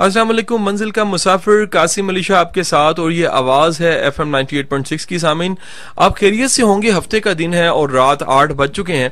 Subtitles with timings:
[0.00, 3.90] السلام علیکم، منزل کا مسافر قاسم علی شاہ آپ کے ساتھ اور یہ آواز ہے
[4.00, 5.54] F M ninety eight point six کی سامعین۔
[5.96, 9.08] آپ خیریت سے ہوں گے؟ ہفتے کا دن ہے اور رات آٹھ بج چکے ہیں۔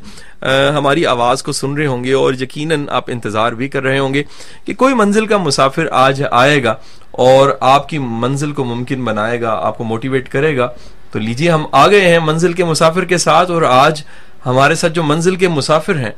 [0.77, 4.14] ہماری آواز کو سن رہے ہوں گے اور یقیناً آپ انتظار بھی کر رہے ہوں
[4.14, 4.22] گے
[4.64, 6.74] کہ کوئی منزل کا مسافر آج آئے گا
[7.11, 10.68] اور آپ کی منزل کو ممکن بنائے گا، آپ کو موٹیویٹ کرے گا۔
[11.12, 14.02] تو لیجیے، ہم آ گئے ہیں منزل کے مسافر کے ساتھ اور آج
[14.46, 16.12] ہمارے ساتھ جو منزل کے مسافر ہیں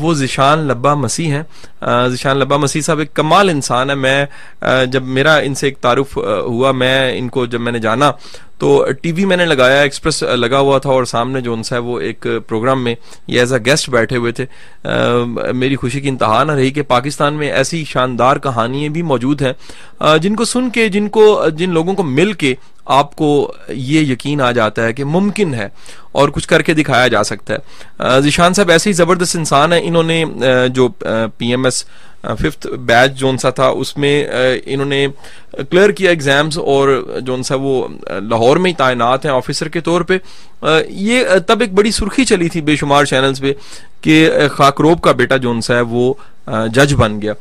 [0.00, 1.42] وہ ذیشان لبا مسیح ہیں۔
[2.08, 4.26] ذیشان لبا مسیح صاحب ایک کمال انسان ہے۔ میں
[4.86, 8.10] جب میرا ان سے ایک تعارف ہوا، میں ان کو جب میں نے جانا
[8.58, 11.78] تو ٹی وی میں نے لگایا، ایکسپریس لگا ہوا تھا اور سامنے جو ان سے
[11.78, 12.94] وہ ایک پروگرام میں
[13.26, 14.46] یہ ایز اے گیسٹ بیٹھے ہوئے تھے۔
[15.52, 19.52] میری خوشی کی انتہا نہ رہی کہ پاکستان میں ایسی شاندار کہانیاں بھی موجود ہیں۔
[20.18, 22.54] جن کو سن کے، جن کو، جن لوگوں کو مل کے
[22.86, 25.68] آپ کو یہ یقین آ جاتا ہے کہ ممکن ہے
[26.12, 29.80] اور کچھ کر کے دکھایا جا سکتا ہے۔ ذیشان صاحب ایسے ہی زبردست انسان ہیں۔
[29.84, 30.24] انہوں نے
[30.68, 30.88] جو
[31.38, 31.84] P M S
[32.38, 34.24] fifth batch جون سا تھا، اس میں
[34.64, 35.06] انہوں نے
[35.56, 40.00] کلیئر کیا ایگزامز اور جو سا وہ لاہور میں ہی تعینات ہیں آفیسر کے طور
[40.00, 40.18] پہ
[40.88, 43.52] یہ تب ایک بڑی سرخی چلی تھی بے شمار چینلز پہ
[44.00, 46.14] کہ خاکروب کا بیٹا جو سا ہے وہ
[46.72, 47.32] جج بن گیا۔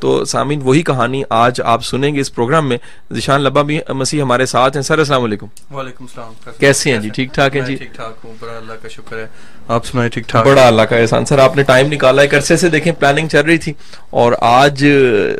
[0.00, 2.76] تو سامعین وہی کہانی آج آپ سنیں گے اس پروگرام میں۔
[3.12, 7.08] ذیشان لبا بھی مسیح ہمارے ساتھ ہیں۔ سر السلام علیکم۔ وعلیکم السلام۔ کیسے ہیں؟ جی
[7.08, 9.26] ٹھیک ٹھاک ہیں؟ جی۔ ٹھیک ٹھاک ہوں۔ بڑا اللہ کا شکر ہے۔
[9.68, 12.56] آپ سنائیں ٹھیک ٹھاک؟ بڑا اللہ کا احسان۔ سر آپ نے ٹائم نکالا ایک عرصے
[12.56, 13.72] سے دیکھیں پلاننگ چل رہی تھی
[14.10, 14.86] اور آج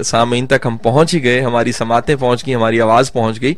[0.04, 1.72] سامعین تک ہم پہنچ ہی گئے۔ ہماری
[2.04, 3.54] سماعتیں پہنچ گئی ہماری آواز پہنچ گئی۔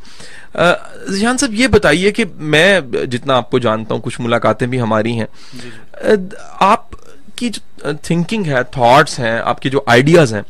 [1.08, 2.80] ذیشان صاحب یہ بتائیے کہ میں
[3.11, 6.16] جتنا آپ کو جانتا ہوں کچھ ملاقاتیں بھی ہماری ہیں۔ جی، جی۔
[6.61, 6.94] آپ
[7.36, 10.42] کی جو تھنکنگ ہے تھاٹس ہیں آپ کے جو آئیڈیاز ہیں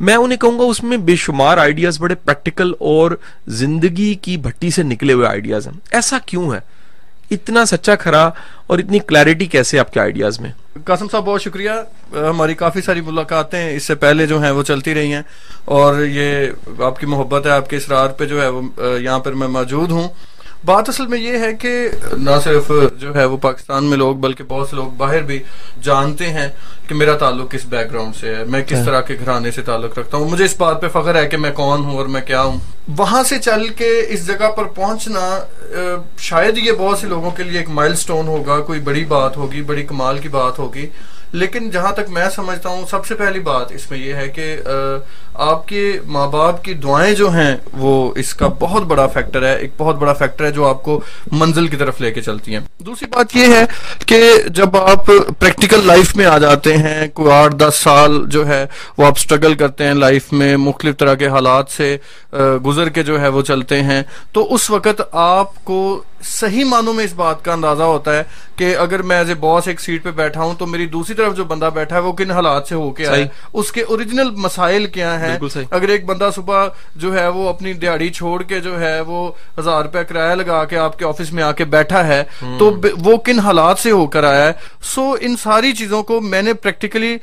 [0.00, 3.10] میں انہیں کہوں گا اس میں بے شمار آئیڈیاز بڑے پریکٹیکل اور
[3.46, 6.58] زندگی کی بھٹی سے نکلے ہوئے آئیڈیاز ہیں۔ ایسا کیوں ہے؟
[7.30, 8.30] اتنا سچا کھرا
[8.66, 11.70] اور اتنی کلیرٹی کیسے آپ کے آئیڈیاز میں؟ قاسم صاحب، بہت شکریہ۔
[12.12, 15.22] ہماری کافی ساری ملاقاتیں اس سے پہلے جو ہیں وہ چلتی رہی ہیں
[15.64, 18.62] اور یہ آپ کی محبت ہے، آپ کے اصرار پہ جو ہے وہ
[19.00, 20.08] یہاں پر میں موجود ہوں۔
[20.64, 24.44] بات اصل میں یہ ہے کہ نہ صرف جو ہے وہ پاکستان میں لوگ بلکہ
[24.48, 25.42] بہت سے لوگ باہر بھی
[25.82, 26.48] جانتے ہیں
[26.88, 29.62] کہ میرا تعلق کس بیک گراؤنڈ سے ہے میں کس ہاں۔ طرح کے گھرانے سے
[29.62, 32.20] تعلق رکھتا ہوں۔ مجھے اس بات پہ فخر ہے کہ میں کون ہوں اور میں
[32.20, 32.58] کیا ہوں۔
[32.96, 35.38] وہاں سے چل کے اس جگہ پر پہنچنا
[36.18, 39.62] شاید یہ بہت سے لوگوں کے لیے ایک مائل سٹون ہوگا کوئی بڑی بات ہوگی
[39.62, 40.88] بڑی کمال کی بات ہوگی۔
[41.32, 44.56] لیکن جہاں تک میں سمجھتا ہوں سب سے پہلی بات اس میں یہ ہے کہ
[45.34, 49.56] آپ کے ماں باپ کی دعائیں جو ہیں وہ اس کا بہت بڑا فیکٹر ہے
[49.56, 51.00] ایک بہت بڑا فیکٹر ہے جو آپ کو
[51.32, 53.64] منزل کی طرف لے کے چلتی ہیں۔ دوسری بات یہ ہے
[54.06, 55.06] کہ جب آپ
[55.38, 58.66] پریکٹیکل لائف میں آ جاتے ہیں کوئی آٹھ دس سال جو ہے
[58.98, 61.96] وہ آپ سٹرگل کرتے ہیں لائف میں مختلف طرح کے حالات سے
[62.66, 64.02] گزر کے جو ہے وہ چلتے ہیں۔
[64.32, 68.22] تو اس وقت آپ کو صحیح معنوں میں اس بات کا اندازہ ہوتا ہے
[68.56, 71.36] کہ اگر میں ایز اے باس ایک سیٹ پہ بیٹھا ہوں تو میری دوسری طرف
[71.36, 74.86] جو بندہ بیٹھا ہے وہ کن حالات سے ہو کے آئے اس کے اوریجنل مسائل
[74.86, 75.23] کیا ہیں؟
[75.70, 79.82] اگر ایک بندہ صبح جو ہے وہ اپنی دیہڑی چھوڑ کے جو ہے وہ ہزار
[79.82, 82.22] روپے کرایہ لگا کے آپ کے آفس میں آ کے بیٹھا ہے
[82.58, 84.52] تو وہ کن حالات سے ہو کر آیا ہے؟
[84.82, 87.16] سو ان ساری چیزوں کو میں نے practically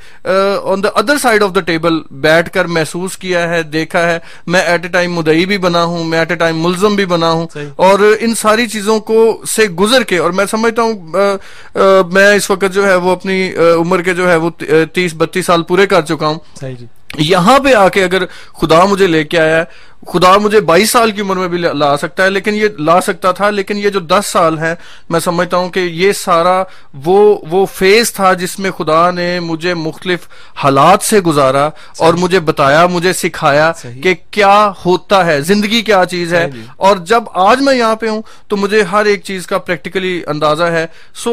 [0.64, 4.60] on the other side of the table بیٹھ کر محسوس کیا ہے دیکھا ہے۔ میں
[4.60, 7.46] ایٹ اے ٹائم مدئی بھی بنا ہوں میں ایٹ اے ٹائم ملزم بھی بنا ہوں۔
[7.76, 12.50] اور ان ساری چیزوں چیزوں کو سے گزر کے اور میں سمجھتا ہوں میں اس
[12.50, 14.50] وقت جو ہے وہ اپنی عمر کے جو ہے وہ
[14.92, 16.86] تیس بتیس سال پورے کر چکا ہوں۔ جی۔
[17.18, 18.24] یہاں پہ آ کے اگر
[18.60, 19.64] خدا مجھے لے کے آیا ہے
[20.06, 23.32] خدا مجھے بائیس سال کی عمر میں بھی لا سکتا ہے لیکن یہ لا سکتا
[23.32, 24.74] تھا لیکن یہ جو دس سال ہے
[25.10, 26.62] میں سمجھتا ہوں کہ یہ سارا
[27.04, 31.68] وہ وہ فیز تھا جس میں خدا نے مجھے مختلف حالات سے گزارا
[31.98, 36.46] اور مجھے بتایا مجھے سکھایا کہ کیا ہوتا ہے زندگی کیا چیز ہے۔
[36.76, 40.64] اور جب آج میں یہاں پہ ہوں تو مجھے ہر ایک چیز کا پریکٹیکلی اندازہ
[40.64, 41.32] ہے۔ سو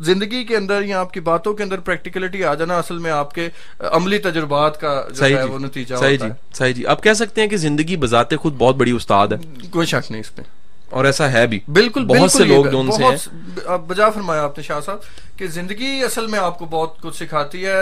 [0.00, 3.34] زندگی کے اندر یا آپ کی باتوں کے اندر پریکٹیکلٹی آ جانا اصل میں آپ
[3.34, 3.48] کے
[3.80, 7.40] عملی تجربات کا جو ہے جی۔ وہ نتیجہ صحیح جی۔ صحیح جی۔ آپ کہہ سکتے
[7.40, 9.36] ہیں کہ زندگی بذات خود بہت بڑی استاد ہے۔
[9.70, 10.42] کوئی شک نہیں اس پہ۔
[10.90, 13.16] اور ایسا ہے بھی۔ بالکل بہت سے لوگ جو ان سے ہیں۔
[13.86, 14.98] بجا فرمایا آپ نے شاہ صاحب
[15.38, 17.80] کہ زندگی اصل میں آپ کو بہت کچھ سکھاتی ہے۔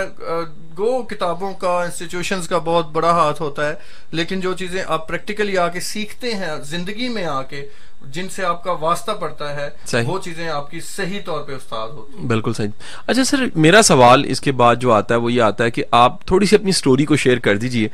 [0.79, 3.75] گو کتابوں کا انسٹیٹیوشنز کا بہت بڑا ہاتھ ہوتا ہے
[4.11, 7.69] لیکن جو چیزیں آپ پریکٹیکلی آ کے سیکھتے ہیں زندگی میں آ کے
[8.13, 11.89] جن سے آپ کا واسطہ پڑتا ہے وہ چیزیں آپ کی صحیح طور پہ استاد
[11.89, 12.69] ہوتی بالکل صحیح۔
[13.07, 15.85] اچھا سر میرا سوال اس کے بعد جو آتا ہے وہ یہ آتا ہے کہ
[15.91, 17.89] آپ تھوڑی سی اپنی سٹوری کو شیئر کر دیجیے۔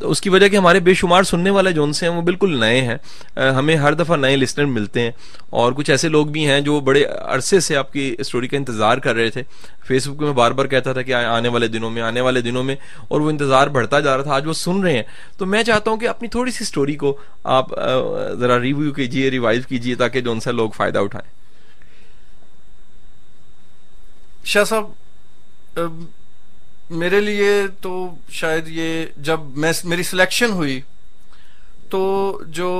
[0.00, 2.80] اس کی وجہ کہ ہمارے بے شمار سننے والے جو سے ہیں وہ بالکل نئے
[2.80, 2.96] ہیں۔
[3.36, 5.10] ہمیں ہر دفعہ نئے لسنر ملتے ہیں۔
[5.50, 8.98] اور کچھ ایسے لوگ بھی ہیں جو بڑے عرصے سے آپ کی سٹوری کا انتظار
[8.98, 9.42] کر رہے تھے۔
[9.86, 12.64] فیس بک میں بار بار کہتا تھا کہ آنے والے دنوں میں آنے والے دنوں
[12.64, 12.76] میں
[13.08, 15.02] اور وہ انتظار بڑھتا جا رہا تھا آج وہ سن رہے ہیں۔
[15.38, 17.66] تو میں چاہتا ہوں کہ اپنی تھوڑی سی سٹوری کو آپ
[18.38, 21.30] ذرا ریویو کیجیے ریوائز کیجیے تاکہ جو ان سے لوگ فائدہ اٹھائیں۔
[24.44, 25.90] شاہ صاحب
[26.90, 27.50] میرے لیے
[27.80, 30.80] تو شاید یہ جب میں میری سلیکشن ہوئی
[31.88, 32.00] تو
[32.46, 32.70] جو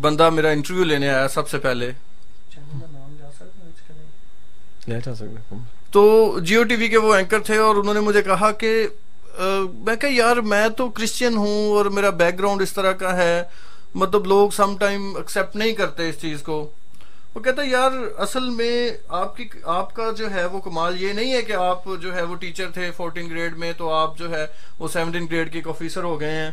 [0.00, 1.90] بندہ میرا انٹرویو لینے آیا سب سے پہلے۔
[5.92, 8.86] تو جیو ٹی وی کے وہ اینکر تھے اور انہوں نے مجھے کہا کہ
[9.84, 13.42] میں کہ یار میں تو کرسچین ہوں اور میرا بیک گراؤنڈ اس طرح کا ہے۔
[13.94, 16.70] مطلب لوگ سم ٹائم ایکسپٹ نہیں کرتے اس چیز کو۔
[17.34, 21.12] وہ کہتا ہے یار اصل میں آپ کی آپ کا جو ہے وہ کمال یہ
[21.12, 24.30] نہیں ہے کہ آپ جو ہے وہ ٹیچر تھے فورٹین گریڈ میں تو آپ جو
[24.34, 24.46] ہے
[24.78, 26.50] وہ سیونٹین گریڈ کے ایک آفیسر ہو گئے ہیں۔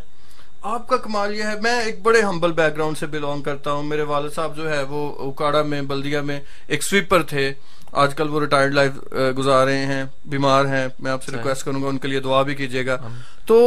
[0.62, 3.84] آپ کا کمال یہ ہے میں ایک بڑے ہمبل بیک گراؤنڈ سے بلونگ کرتا ہوں۔
[3.84, 7.51] میرے والد صاحب جو ہے وہ اکاڑا میں بلدیا میں ایک سویپر تھے۔
[7.92, 11.84] آج کل وہ ریٹائرڈ لائف گزار رہے ہیں بیمار ہیں۔ میں آپ سے ریکویسٹ کروں
[11.84, 12.98] گا ان کے لیے دعا بھی کیجیے گا۔
[13.45, 13.57] تو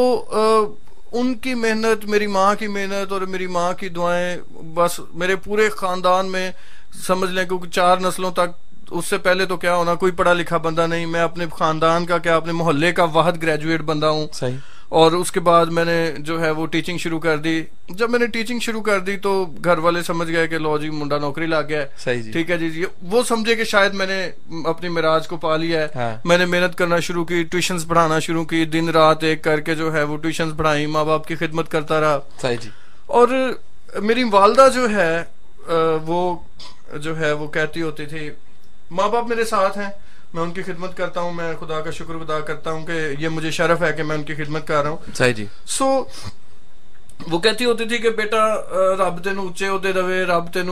[1.12, 5.68] ان کی محنت، میری ماں کی محنت اور میری ماں کی دعائیں بس میرے پورے
[5.68, 6.50] خاندان میں
[7.06, 8.50] سمجھ لیں کیونکہ چار نسلوں تک
[8.90, 12.18] اس سے پہلے تو کیا ہونا، کوئی پڑھا لکھا بندہ نہیں، میں اپنے خاندان کا،
[12.18, 14.56] کیا اپنے محلے کا واحد گریجویٹ بندہ ہوں۔ صحیح۔
[14.90, 18.18] اور اس کے بعد میں نے جو ہے وہ ٹیچنگ شروع کر دی۔ جب میں
[18.18, 21.46] نے ٹیچنگ شروع کر دی تو گھر والے سمجھ گئے کہ لو جی منڈا نوکری
[21.46, 24.30] لا گیا ہے۔ جی۔ ٹھیک ہے جی جی وہ سمجھے کہ شاید میں نے
[24.64, 28.18] اپنی مراج کو پا لیا ہے۔ ہاں۔ میں نے محنت کرنا شروع کی ٹیوشنز پڑھانا
[28.18, 31.34] شروع کی دن رات ایک کر کے جو ہے وہ ٹیوشنز پڑھائی ماں باپ کی
[31.34, 32.68] خدمت کرتا رہا۔ جی۔
[33.06, 33.28] اور
[34.02, 35.24] میری والدہ جو ہے
[36.06, 36.36] وہ
[36.96, 38.30] جو ہے وہ کہتی ہوتی تھی
[38.90, 42.14] ماں باپ میرے ساتھ ہیں۔ میں ان کی خدمت کرتا ہوں میں خدا کا شکر
[42.14, 44.90] ادا کرتا ہوں کہ یہ مجھے شرف ہے کہ میں ان کی خدمت کر رہا
[44.90, 46.04] ہوں۔ صحیح جی۔ سو
[47.30, 48.54] وہ کہتی ہوتی تھی کہ بیٹا
[48.98, 50.68] رب تین اچے عہدے دے رب تین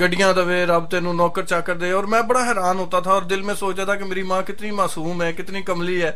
[0.00, 3.42] گڈیاں دے رب تین نوکر چاکر دے۔ اور میں بڑا حیران ہوتا تھا اور دل
[3.42, 6.12] میں سوچتا تھا کہ میری ماں کتنی معصوم ہے کتنی کملی ہے۔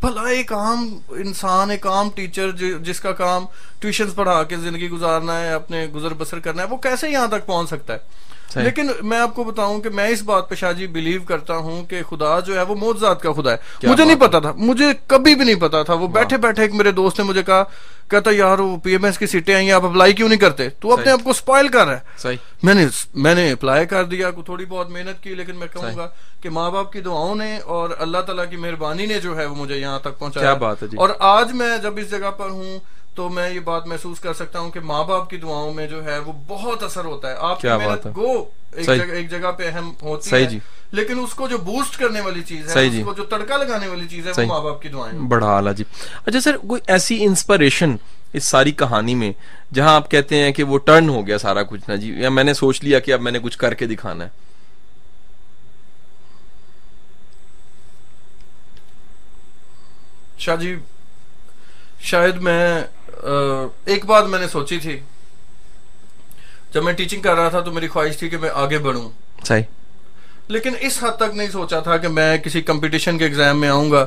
[0.00, 3.44] بھلا ایک عام انسان ایک عام ٹیچر جس کا کام
[3.80, 7.46] ٹیوشنز پڑھا کے زندگی گزارنا ہے اپنے گزر بسر کرنا ہے وہ کیسے یہاں تک
[7.46, 7.98] پہنچ سکتا ہے؟
[8.54, 11.84] لیکن میں آپ کو بتاؤں کہ میں اس بات پہ شاہ جی بلیو کرتا ہوں
[11.84, 13.56] کہ خدا جو ہے وہ موت کا خدا ہے.
[13.82, 14.52] مجھے نہیں پتا تھا.
[14.56, 15.94] مجھے کبھی بھی نہیں پتا تھا.
[15.94, 17.62] وہ بیٹھے بیٹھے ایک میرے دوست نے مجھے کہا
[18.10, 20.92] کہتا یار وہ پی ایم ایس کی سیٹیں آئی آپ اپلائی کیوں نہیں کرتے؟ تو
[20.92, 22.36] اپنے آپ کو اسپائل کر رہا ہے.
[22.62, 26.08] میں نے میں نے اپلائی کر دیا تھوڑی بہت محنت کی لیکن میں کہوں گا
[26.40, 29.54] کہ ماں باپ کی دعاؤں نے اور اللہ تعالیٰ کی مہربانی نے جو ہے وہ
[29.54, 30.74] مجھے یہاں تک پہنچایا.
[30.80, 32.78] جی؟ اور آج میں جب اس جگہ پر ہوں
[33.16, 36.04] تو میں یہ بات محسوس کر سکتا ہوں کہ ماں باپ کی دعاؤں میں جو
[36.04, 38.32] ہے وہ بہت اثر ہوتا ہے۔ آپ کی محنت گو
[38.74, 40.58] ایک جگہ پہ اہم ہوتی ہے جی۔
[40.92, 43.88] لیکن اس کو جو بوسٹ کرنے والی چیز ہے جی اس کو جو تڑکا لگانے
[43.88, 45.84] والی چیز ہے وہ ماں باپ کی دعائیں بڑا اعلیٰ جی۔
[46.26, 47.96] اچھا سر کوئی ایسی انسپریشن
[48.32, 49.32] اس ساری کہانی میں
[49.74, 52.44] جہاں آپ کہتے ہیں کہ وہ ٹرن ہو گیا سارا کچھ نا جی یا میں
[52.44, 54.30] نے سوچ لیا کہ اب میں نے کچھ کر کے دکھانا ہے؟
[60.38, 60.74] شاہ جی
[62.02, 62.82] شاید میں
[63.84, 65.00] ایک بات میں نے سوچی تھی۔
[66.74, 69.10] جب میں ٹیچنگ کر رہا تھا تو میری خواہش تھی کہ میں آگے بڑھوں۔
[69.44, 69.62] صحیح۔
[70.48, 73.90] لیکن اس حد تک نہیں سوچا تھا کہ میں کسی کمپٹیشن کے ایگزام میں آؤں
[73.90, 74.06] گا۔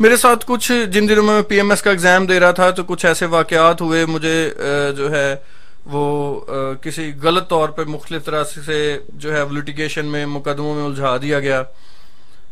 [0.00, 2.84] میرے ساتھ کچھ جن دنوں میں پی ایم ایس کا ایگزام دے رہا تھا تو
[2.84, 4.50] کچھ ایسے واقعات ہوئے۔ مجھے
[4.96, 5.36] جو ہے
[5.84, 6.40] وہ
[6.82, 11.40] کسی غلط طور پہ مختلف طرح سے جو ہے لٹیگیشن میں مقدموں میں الجھا دیا
[11.40, 11.62] گیا۔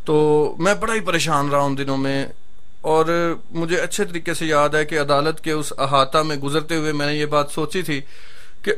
[0.05, 2.27] تو میں بڑا ہی پریشان رہا ان دنوں میں۔
[2.81, 6.91] اور مجھے اچھے طریقے سے یاد ہے کہ عدالت کے اس احاطہ میں گزرتے ہوئے
[6.91, 8.01] میں نے یہ بات سوچی تھی
[8.61, 8.73] کہ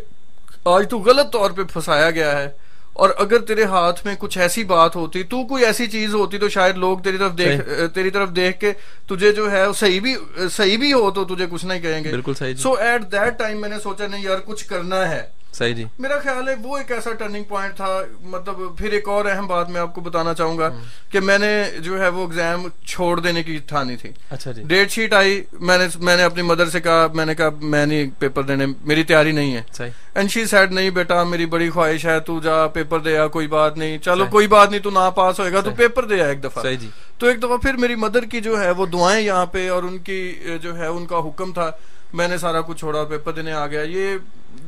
[0.66, 2.50] آج تو غلط طور پہ پھنسایا گیا ہے
[2.94, 6.50] اور اگر تیرے ہاتھ میں کچھ ایسی بات ہوتی تو کوئی ایسی چیز ہوتی تو
[6.50, 8.74] شاید لوگ تیری طرف دیکھ تیری طرف دیکھ کے
[9.08, 10.16] تجھے جو ہے صحیح بھی
[10.52, 13.62] صحیح بھی ہو تو تجھے کچھ نہیں کہیں گے۔ بالکل صحیح سو ایٹ دیٹ ٹائم
[13.62, 16.92] میں نے سوچا نہیں یار کچھ کرنا ہے۔ صحیح جی۔ میرا خیال ہے وہ ایک
[16.92, 20.58] ایسا ٹرننگ پوائنٹ تھا مطلب پھر ایک اور اہم بات میں آپ کو بتانا چاہوں
[20.58, 20.70] گا
[21.10, 24.92] کہ میں نے جو ہے وہ ایگزام چھوڑ دینے کی ٹھانی تھی۔ اچھا جی۔ ڈیٹ
[24.92, 28.10] شیٹ آئی میں نے میں نے اپنی مدر سے کہا میں نے کہا میں نہیں
[28.20, 32.20] پیپر دینے میری تیاری نہیں ہے۔ اینڈ شی سیڈ نہیں بیٹا میری بڑی خواہش ہے
[32.20, 35.54] تو جا پیپر دیا کوئی بات نہیں۔ چلو کوئی بات نہیں تو نہ پاس ہوئے
[35.54, 38.62] گا تو پیپر دیا ایک دفعہ۔ جی۔ تو ایک دفعہ پھر میری مدر کی جو
[38.62, 41.72] ہے وہ دعائیں یہاں پہ اور ان کی جو ہے ان کا حکم تھا۔
[42.14, 44.18] میں نے سارا کچھ چھوڑا پیپر دینے آ گیا۔ یہ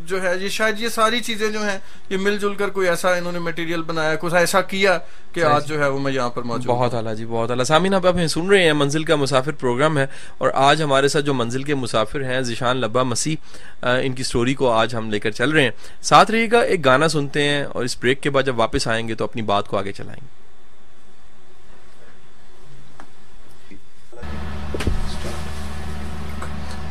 [0.05, 1.77] جو ہے یہ شاید یہ ساری چیزیں جو ہیں
[2.09, 4.97] یہ مل جل کر کوئی ایسا انہوں نے میٹیریل بنایا کچھ ایسا کیا
[5.33, 7.93] کہ آج جو ہے وہ میں یہاں پر موجود بہت اعلیٰ جی بہت اعلیٰ۔ سامین
[7.93, 10.05] اب ہمیں سن رہے ہیں منزل کا مسافر پروگرام ہے
[10.37, 14.53] اور آج ہمارے ساتھ جو منزل کے مسافر ہیں ذیشان لبا مسیح ان کی سٹوری
[14.53, 15.71] کو آج ہم لے کر چل رہے ہیں۔
[16.01, 19.07] ساتھ رہیے گا ایک گانا سنتے ہیں اور اس بریک کے بعد جب واپس آئیں
[19.07, 20.40] گے تو اپنی بات کو آگے چلائیں گے۔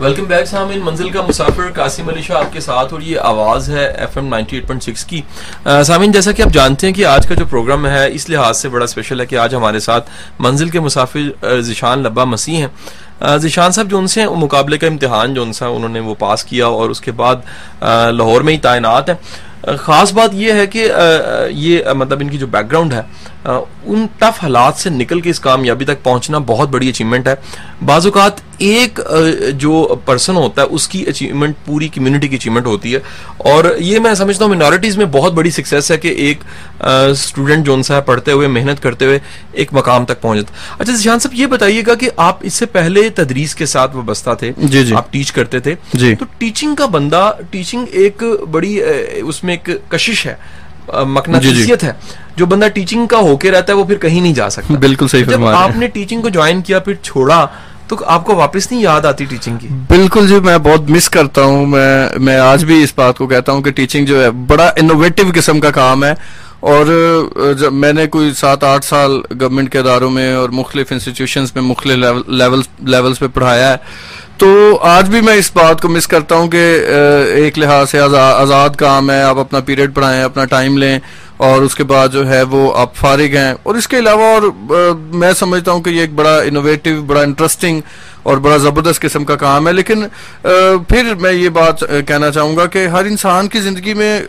[0.01, 3.69] ویلکم بیک سامن منزل کا مسافر قاسم علی شاہ آپ کے ساتھ اور یہ آواز
[3.71, 5.21] ہے F M ninety eight point six کی.
[5.87, 8.69] سامن جیسا کہ آپ جانتے ہیں کہ آج کا جو پروگرام ہے، اس لحاظ سے
[8.69, 13.73] بڑا اسپیشل ہے کہ آج ہمارے ساتھ منزل کے مسافر ذیشان لبا مسیح ہیں۔ ذیشان
[13.73, 16.67] صاحب جو ان سے مقابلے کا امتحان جو ان سے انہوں نے وہ پاس کیا
[16.67, 17.37] اور اس کے بعد
[18.13, 19.17] لاہور میں ہی تعینات ہیں۔
[19.79, 20.91] خاص بات یہ ہے کہ
[21.51, 23.03] یہ مطلب ان کی جو بیک گراؤنڈ ہے
[23.45, 27.35] ان ٹف حالات سے نکل کے اس کامیابی تک پہنچنا بہت بڑی اچیومنٹ ہے۔
[27.85, 29.01] بعض اوقات ایک
[29.55, 32.99] جو پرسن ہوتا ہے اس کی اچیومنٹ پوری کمیونٹی کی اچیومنٹ ہوتی ہے۔
[33.37, 36.39] اور یہ میں سمجھتا ہوں مینورٹیز میں بہت بڑی سکسیس ہے کہ ایک
[36.81, 39.19] اسٹوڈنٹ جو ہے پڑھتے ہوئے محنت کرتے ہوئے
[39.53, 40.47] ایک مقام تک پہنچ
[40.79, 44.31] اچھا جان صاحب یہ بتائیے گا کہ آپ اس سے پہلے تدریس کے ساتھ وابستہ
[44.39, 48.81] تھے۔ جی جی۔ آپ ٹیچ کرتے تھے۔ جی۔ تو ٹیچنگ کا بندہ ٹیچنگ ایک بڑی
[49.23, 50.35] اس میں ایک کشش ہے
[51.07, 51.93] مقناطیسیت ہے۔
[52.37, 55.09] جو بندہ ٹیچنگ کا ہو کے رہتا ہے وہ پھر کہیں نہیں جا سکتا۔ بالکل
[55.09, 57.47] صحیح جب آپ نے ٹیچنگ کو جوائن کیا پھر چھوڑا
[57.89, 61.43] تو آپ کو واپس نہیں یاد آتی ٹیچنگ کی۔ بالکل جی میں بہت مس کرتا
[61.43, 64.73] ہوں۔ میں میں آج بھی اس بات کو کہتا ہوں کہ ٹیچنگ جو ہے بڑا
[64.77, 66.15] انوویٹو قسم کا کام ہے۔
[66.61, 66.87] اور
[67.59, 71.63] جب میں نے کوئی سات آٹھ سال گورنمنٹ کے اداروں میں اور مختلف انسٹیٹیوشنز میں
[71.63, 71.97] مختلف
[72.79, 73.77] لیولز پہ پڑھایا ہے
[74.41, 76.63] تو آج بھی میں اس بات کو مس کرتا ہوں کہ
[77.35, 80.99] ایک لحاظ سے آزاد کام ہے، آپ اپنا پیریڈ پڑھائیں، اپنا ٹائم لیں،
[81.37, 84.43] اور اس کے بعد جو ہے وہ آپ فارغ ہیں۔ اور اس کے علاوہ اور
[85.23, 87.81] میں سمجھتا ہوں کہ یہ ایک بڑا انوویٹو بڑا انٹرسٹنگ
[88.23, 90.05] اور بڑا زبردست قسم کا کام ہے۔ لیکن
[90.43, 94.21] پھر میں یہ بات کہنا چاہوں گا کہ ہر انسان کی زندگی میں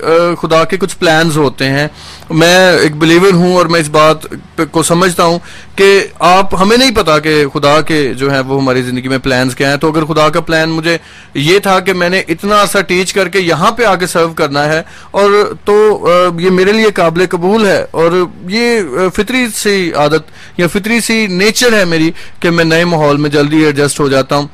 [0.42, 1.88] خدا کے کچھ پلانز ہوتے ہیں۔
[2.30, 4.26] میں ایک بلیور ہوں اور میں اس بات
[4.72, 5.40] کو سمجھتا ہوں
[5.76, 5.88] کہ
[6.20, 9.70] آپ، ہمیں نہیں پتا کہ خدا کے جو ہیں وہ ہماری زندگی میں پلانز کیا
[9.70, 10.98] ہیں۔ تو اگر خدا کا پلان مجھے
[11.34, 14.66] یہ تھا کہ میں نے اتنا عرصہ ٹیچ کر کے یہاں پہ آگے سرو کرنا
[14.66, 14.82] ہے،
[15.12, 15.32] اور
[15.66, 16.08] تو
[16.40, 18.12] یہ میرے لیے قابل قبول ہے۔ اور
[18.50, 23.30] یہ فطری سی عادت یا فطری سی نیچر ہے میری کہ میں نئے ماحول میں
[23.30, 24.48] جلدی ایڈجسٹ ہو جاتا ہوں۔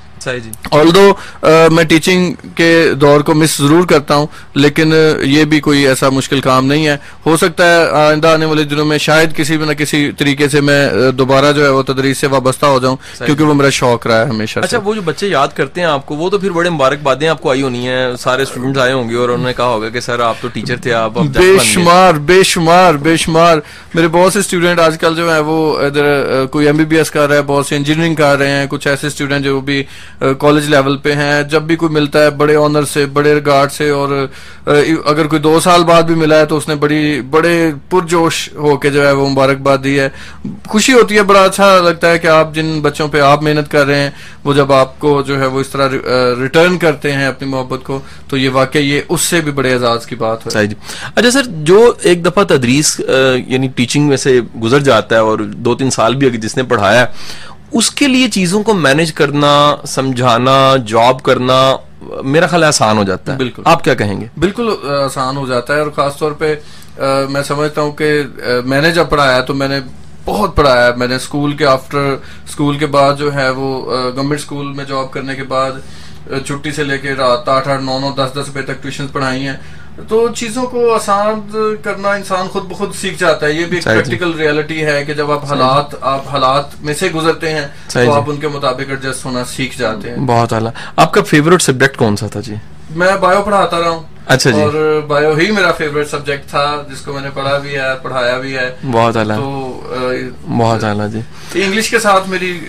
[0.71, 1.11] آل دو
[1.71, 2.69] میں ٹیچنگ کے
[3.01, 4.93] دور کو مس ضرور کرتا ہوں لیکن
[5.23, 8.85] یہ بھی کوئی ایسا مشکل کام نہیں ہے۔ ہو سکتا ہے آئندہ آنے والے دنوں
[8.85, 10.79] میں شاید کسی بھی نہ کسی طریقے سے میں
[11.11, 14.29] دوبارہ جو ہے وہ تدریس سے وابستہ ہو جاؤں کیونکہ وہ میرا شوق رہا ہے
[14.29, 16.99] ہمیشہ اچھا وہ جو بچے یاد کرتے ہیں آپ کو وہ تو پھر بڑے مبارک
[17.03, 19.65] باتیں آپ کو آئی ہونی ہیں۔ سارے اسٹوڈنٹس آئے ہوں گے اور انہوں نے کہا
[19.65, 23.57] ہوگا کہ سر آپ تو ٹیچر تھے آپ بے شمار بے شمار بے شمار
[23.93, 26.05] میرے بہت سے اسٹوڈنٹ آج کل جو ہے وہ ادھر
[26.51, 28.87] کوئی ایم بی بی ایس کر رہا ہے بہت سے انجینئرنگ کر رہے ہیں کچھ
[28.87, 29.83] ایسے اسٹوڈنٹ جو بھی
[30.19, 33.89] کالج لیول پہ ہیں۔ جب بھی کوئی ملتا ہے، بڑے آنر سے، بڑے ریگارڈ سے
[33.89, 34.09] اور
[34.65, 38.75] اگر کوئی دو سال بعد بھی ملا ہے تو اس نے بڑی، بڑے پرجوش ہو
[38.77, 40.09] کے جو ہے وہ مبارکباد دی ہے۔
[40.67, 43.85] خوشی ہوتی ہے، بڑا اچھا لگتا ہے کہ آپ جن بچوں پہ آپ محنت کر
[43.85, 44.09] رہے ہیں،
[44.43, 45.87] وہ جب آپ کو جو ہے وہ اس طرح
[46.39, 50.05] ریٹرن کرتے ہیں اپنی محبت کو، تو یہ واقعی یہ اس سے بھی بڑے اعزاز
[50.05, 50.75] کی بات ہے۔ جی۔
[51.15, 52.99] اچھا سر، جو ایک دفعہ تدریس
[53.47, 56.63] یعنی ٹیچنگ میں سے گزر جاتا ہے اور دو تین سال بھی اگر جس نے
[56.63, 57.05] پڑھایا
[57.71, 61.75] اس کے لیے چیزوں کو مینج کرنا سمجھانا جاب کرنا
[62.23, 64.69] میرا خیال آسان ہو جاتا ہے۔ بالکل۔ آپ کیا کہیں گے؟ بالکل
[65.05, 66.55] آسان ہو جاتا ہے اور خاص طور پہ
[67.29, 68.23] میں سمجھتا ہوں کہ
[68.65, 69.79] میں نے جب پڑھایا تو میں نے
[70.25, 72.15] بہت پڑھایا۔ میں نے اسکول کے آفٹر
[72.47, 73.81] اسکول کے بعد جو ہے وہ
[74.15, 75.71] گورنمنٹ اسکول میں جاب کرنے کے بعد
[76.45, 79.47] چھٹی سے لے کے رات آٹھ آٹھ نو نو دس دس بجے تک ٹیوشن پڑھائی
[79.47, 79.57] ہیں۔
[80.07, 81.39] تو چیزوں کو آسان
[81.83, 85.31] کرنا انسان خود بخود سیکھ جاتا ہے یہ بھی ایک پریکٹیکل ریالٹی ہے کہ جب
[85.31, 89.45] آپ حالات آپ حالات میں سے گزرتے ہیں تو آپ ان کے مطابق ایڈجسٹ ہونا
[89.45, 92.55] سیکھ جاتے ہیں۔ بہت اعلیٰ۔ آپ کا فیوریٹ سبجیکٹ کون سا تھا جی؟
[92.89, 97.01] میں بایو پڑھاتا رہا ہوں۔ اچھا جی۔ اور بایو ہی میرا فیوریٹ سبجیکٹ تھا جس
[97.01, 99.81] کو میں نے پڑھا بھی ہے پڑھایا بھی ہے۔ بہت اعلیٰ۔ تو
[100.57, 101.19] بہت اعلیٰ جی۔
[101.63, 102.59] انگلش کے ساتھ میری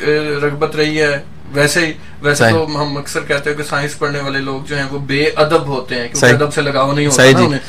[0.42, 4.38] رغبت رہی ہے ویسے ہی۔ ویسے تو ہم اکثر کہتے ہیں کہ سائنس پڑھنے والے
[4.38, 7.38] لوگ جو ہیں وہ بے ادب ہوتے ہیں کیونکہ ادب سے لگاؤ نہیں ہوتا نا
[7.46, 7.60] انہیں۔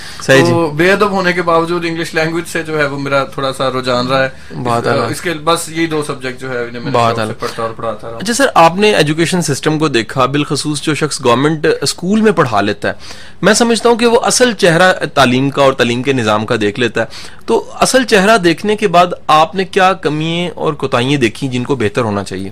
[0.51, 3.69] تو بے ادب ہونے کے باوجود انگلش لینگویج سے جو ہے وہ میرا تھوڑا سا
[3.69, 4.29] رجحان رہا ہے۔
[4.63, 8.33] بہت اس کے بس یہی دو سبجیکٹ جو ہے بہت پڑھتا اور پڑھاتا رہا۔ اچھا
[8.33, 12.87] سر آپ نے ایجوکیشن سسٹم کو دیکھا بالخصوص جو شخص گورنمنٹ اسکول میں پڑھا لیتا
[12.87, 12.93] ہے۔
[13.41, 16.79] میں سمجھتا ہوں کہ وہ اصل چہرہ تعلیم کا اور تعلیم کے نظام کا دیکھ
[16.79, 17.05] لیتا ہے۔
[17.45, 21.75] تو اصل چہرہ دیکھنے کے بعد آپ نے کیا کمیاں اور کوتاہیاں دیکھی جن کو
[21.75, 22.49] بہتر ہونا چاہیے؟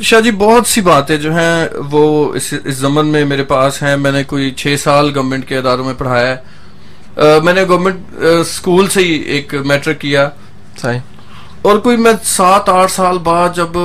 [0.00, 4.12] شاہ جی بہت سی باتیں جو ہیں وہ اس زمن میں میرے پاس ہیں۔ میں
[4.12, 9.00] نے کوئی چھ سال گورنمنٹ کے اداروں میں پڑھایا ہے۔ میں نے گورنمنٹ اسکول سے
[9.00, 10.28] ہی ایک میٹرک کیا۔
[11.62, 13.78] اور کوئی میں سات آٹھ سال بعد جب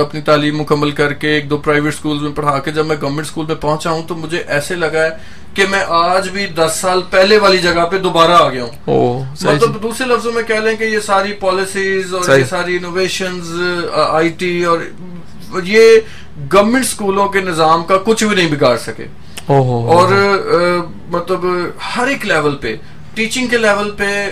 [0.00, 3.26] اپنی تعلیم مکمل کر کے ایک دو پرائیویٹ اسکول میں پڑھا کے جب میں گورنمنٹ
[3.26, 5.10] اسکول میں پہنچا ہوں تو مجھے ایسے لگا ہے
[5.54, 8.72] کہ میں آج بھی دس سال پہلے والی جگہ پہ دوبارہ آ گیا ہوں۔
[9.54, 13.52] مطلب دوسرے لفظوں میں کہہ لیں کہ یہ ساری پالیسیز اور یہ ساری انوویشنز
[14.08, 14.78] آئی ٹی اور
[15.62, 15.98] یہ
[16.52, 19.06] گورنمنٹ اسکولوں کے نظام کا کچھ بھی نہیں بگاڑ سکے۔
[19.48, 20.12] اور
[21.08, 21.44] مطلب
[21.96, 22.74] ہر ایک لیول پہ
[23.14, 24.28] ٹیچنگ کے لیول پہ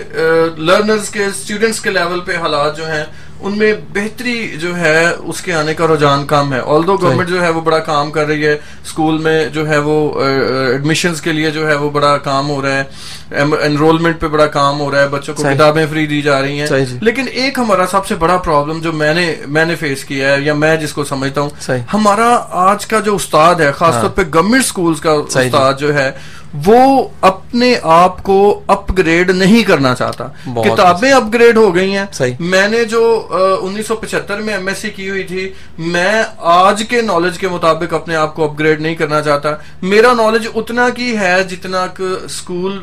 [0.57, 3.03] لرنرز کے اسٹوڈنٹس کے لیول پہ حالات جو ہیں
[3.43, 6.59] ان میں بہتری جو ہے اس کے آنے کا رجحان کم ہے.
[6.65, 9.77] آل دو گورنمنٹ جو ہے وہ بڑا کام کر رہی ہے اسکول میں جو ہے
[9.77, 12.83] وہ ایڈمیشنز کے لیے جو ہے وہ بڑا کام ہو رہا ہے
[13.39, 16.67] انرولمنٹ پہ بڑا کام ہو رہا ہے بچوں کو کتابیں فری دی جا رہی ہیں.
[17.01, 20.41] لیکن ایک ہمارا سب سے بڑا پرابلم جو میں نے میں نے فیس کیا ہے
[20.41, 21.49] یا میں جس کو سمجھتا ہوں
[21.93, 22.29] ہمارا
[22.69, 26.11] آج کا جو استاد ہے خاص طور پہ گورنمنٹ اسکولس کا استاد جو ہے
[26.65, 30.27] وہ اپنے آپ کو اپ گریڈ نہیں کرنا چاہتا۔
[30.73, 32.05] کتابیں اپ گریڈ ہو گئی ہیں۔
[32.39, 33.27] میں نے جو
[33.61, 37.47] انیس سو پچہتر میں ایم ایس سی کی ہوئی تھی میں آج کے نالج کے
[37.47, 39.49] مطابق اپنے آپ کو اپ گریڈ نہیں کرنا چاہتا۔
[39.81, 41.85] میرا نالج اتنا کی ہے جتنا
[42.25, 42.79] اسکول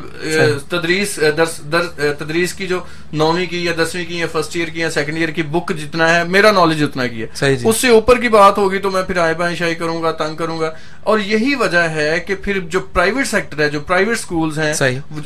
[0.69, 1.85] تدریس درس درس
[2.19, 2.79] تدریس کی جو
[3.13, 6.15] نویں کی یا دسویں کی یا فرسٹ ایئر کی یا سیکنڈ ایئر کی بک جتنا
[6.15, 9.03] ہے میرا نالج اتنا کی ہے۔ جی۔ اس سے اوپر کی بات ہوگی تو میں
[9.03, 10.71] پھر آئے بائیں شاہی کروں گا تنگ کروں گا۔
[11.03, 14.73] اور یہی وجہ ہے کہ پھر جو پرائیویٹ سیکٹر ہے جو پرائیویٹ سکولز ہیں۔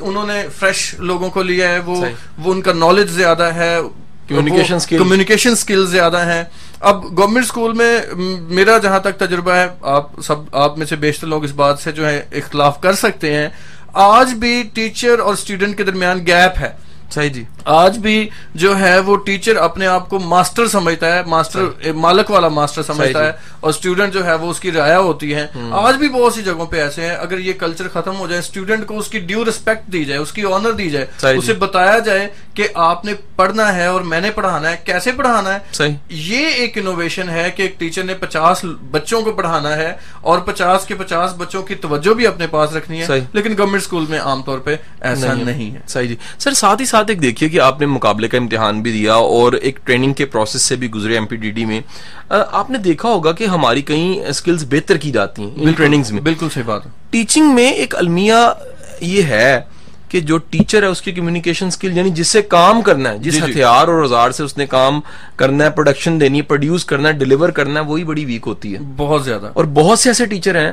[0.02, 2.02] انہوں نے فریش لوگوں کو لیا ہے وہ۔
[2.38, 3.78] وہ ان کا نالج زیادہ ہے۔
[4.98, 6.44] کمیونیکیشن سکل زیادہ ہیں
[6.80, 8.00] اب گورنمنٹ اسکول میں
[8.50, 11.92] میرا جہاں تک تجربہ ہے آپ سب آپ میں سے بیشتر لوگ اس بات سے
[11.92, 13.50] جو ہے اختلاف کر سکتے ہیں
[13.94, 19.00] آج بھی ٹیچر اور اسٹوڈنٹ کے درمیان گیپ ہے صحیح جی۔ آج بھی جو ہے
[19.00, 23.32] وہ ٹیچر اپنے آپ کو ماسٹر سمجھتا ہے ماسٹر مالک والا ماسٹر سمجھتا صحیح ہے
[23.60, 26.66] اور اسٹوڈنٹ جو ہے وہ اس کی رعایا ہوتی ہے۔ آج بھی بہت سی جگہوں
[26.66, 29.92] پہ ایسے ہیں۔ اگر یہ کلچر ختم ہو جائے اسٹوڈنٹ کو اس کی ڈیو ریسپیکٹ
[29.94, 33.76] دی جائے اس کی آنر دی جائے صحیح اسے بتایا جائے کہ آپ نے پڑھنا
[33.76, 35.60] ہے اور میں نے پڑھانا ہے۔ کیسے پڑھانا ہے؟
[36.10, 40.86] یہ ایک انوویشن ہے کہ ایک ٹیچر نے پچاس بچوں کو پڑھانا ہے اور پچاس
[40.86, 44.42] کے پچاس بچوں کی توجہ بھی اپنے پاس رکھنی ہے۔ لیکن گورنمنٹ اسکول میں عام
[44.42, 47.80] طور پہ ایسا نہیں ہے۔ صحیح جی۔ سر ساتھ ہی ساتھ ایک دیکھیے کہ آپ
[47.80, 51.26] نے مقابلے کا امتحان بھی دیا اور ایک ٹریننگ کے پروسیس سے بھی گزرے ایم
[51.26, 51.82] پی ڈی ڈی میں۔
[52.30, 56.22] آپ نے دیکھا ہوگا کہ ہماری کئی سکلز بہتر کی جاتی ہیں ان ٹریننگز میں۔
[56.22, 58.34] بالکل صحیح بات ہے۔ ٹیچنگ میں ایک المیہ
[59.02, 59.62] یہ ہے
[60.10, 63.34] کہ جو ٹیچر ہے اس کی کمیونیکیشن سکل یعنی جس سے کام کرنا ہے جس
[63.34, 65.00] جی، جی۔ ہتھیار اور اوزار سے اس نے کام
[65.36, 68.74] کرنا ہے پروڈکشن دینی ہے پروڈیوس کرنا ہے ڈیلیور کرنا ہے وہی بڑی ویک ہوتی
[68.74, 70.72] ہے۔ بہت زیادہ۔ اور بہت سے ایسے ٹیچر ہیں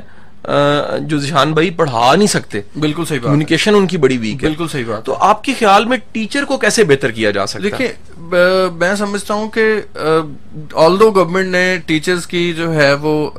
[1.01, 4.49] جو ذہان بھائی پڑھا نہیں سکتے بالکل صحیح بات کمیونیکیشن ان کی بڑی ویک ہے۔
[4.49, 7.65] بالکل صحیح بات۔ تو آپ کے خیال میں ٹیچر کو کیسے بہتر کیا جا سکتا
[7.65, 9.65] ہے؟ دیکھیں میں سمجھتا ہوں کہ
[10.73, 13.31] آل دو گورنمنٹ نے ٹیچرز کی جو ہے وہ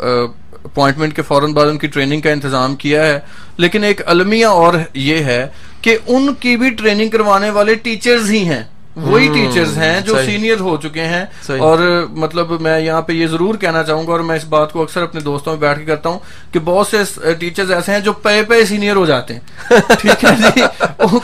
[0.63, 3.19] اپوائنٹمنٹ کے فوراً بعد ان کی ٹریننگ کا انتظام کیا ہے
[3.57, 5.47] لیکن ایک المیہ اور یہ ہے
[5.81, 8.63] کہ ان کی بھی ٹریننگ کروانے والے ٹیچرز ہی ہیں۔
[8.95, 11.25] وہی ٹیچرز ہیں جو۔ سینئر ہو چکے ہیں۔
[11.59, 14.81] اور مطلب میں یہاں پہ یہ ضرور کہنا چاہوں گا اور میں اس بات کو
[14.81, 16.19] اکثر اپنے دوستوں میں بیٹھ کے کرتا ہوں
[16.53, 16.97] کہ بہت سے
[17.33, 19.41] ٹیچرز ایسے ہیں جو پے پے سینئر ہو جاتے ہیں۔
[19.99, 20.61] ٹھیک ہے جی؟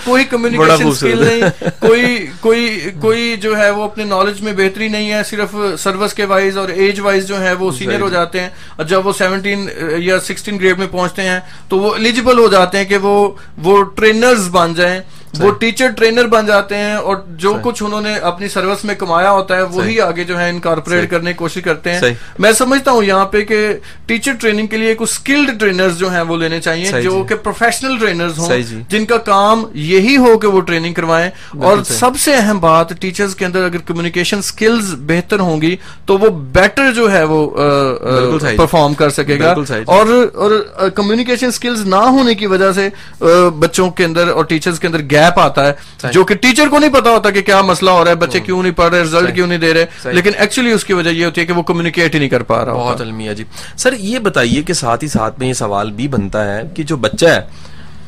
[0.03, 5.11] کوئی کمیونیکیشن اسکل نہیں کوئی کوئی کوئی جو ہے وہ اپنے نالج میں بہتری نہیں
[5.11, 8.49] ہے صرف سروس کے وائز اور ایج وائز جو ہے وہ سینئر ہو جاتے ہیں۔
[8.75, 12.77] اور جب وہ سیونٹین یا سکسٹین گریڈ میں پہنچتے ہیں تو وہ ایلیجیبل ہو جاتے
[12.77, 15.01] ہیں کہ وہ وہ ٹرینرز بن جائیں۔
[15.37, 19.31] وہ ٹیچر ٹرینر بن جاتے ہیں اور جو کچھ انہوں نے اپنی سروس میں کمایا
[19.31, 23.03] ہوتا ہے وہی آگے جو ہے انکارپوریٹ کرنے کی کوشش کرتے ہیں۔ میں سمجھتا ہوں
[23.03, 23.73] یہاں پہ کہ
[24.05, 27.35] ٹیچر ٹریننگ کے لیے کچھ اسکلڈ ٹرینرز جو ہیں وہ لینے چاہیے جو جی۔ کہ
[27.35, 32.19] پروفیشنل ٹرینرز ہوں جی۔ جن کا کام یہی ہو کہ وہ ٹریننگ کروائیں اور سب
[32.19, 36.91] سے اہم بات ٹیچرز کے اندر اگر کمیونیکیشن سکلز بہتر ہوں گی تو وہ بیٹر
[36.91, 37.49] جو ہے وہ
[38.41, 39.53] صحیح جی۔ پرفارم کر سکے گا۔
[39.85, 40.51] اور
[40.95, 42.89] کمیونیکیشن سکلز نہ ہونے کی وجہ سے
[43.59, 46.93] بچوں کے اندر اور ٹیچرز کے اندر گیپ آتا ہے جو کہ ٹیچر کو نہیں
[46.93, 49.47] پتا ہوتا کہ کیا مسئلہ ہو رہا ہے بچے کیوں نہیں پڑھ رہے رزلٹ کیوں
[49.47, 52.19] نہیں دے رہے۔ لیکن ایکچولی اس کی وجہ یہ ہوتی ہے کہ وہ کمیونیکیٹ ہی
[52.19, 53.43] نہیں کر پا رہا بہت المیہ جی۔
[53.77, 56.97] سر یہ بتائیے کہ ساتھ ہی ساتھ میں یہ سوال بھی بنتا ہے کہ جو
[56.97, 57.41] بچہ ہے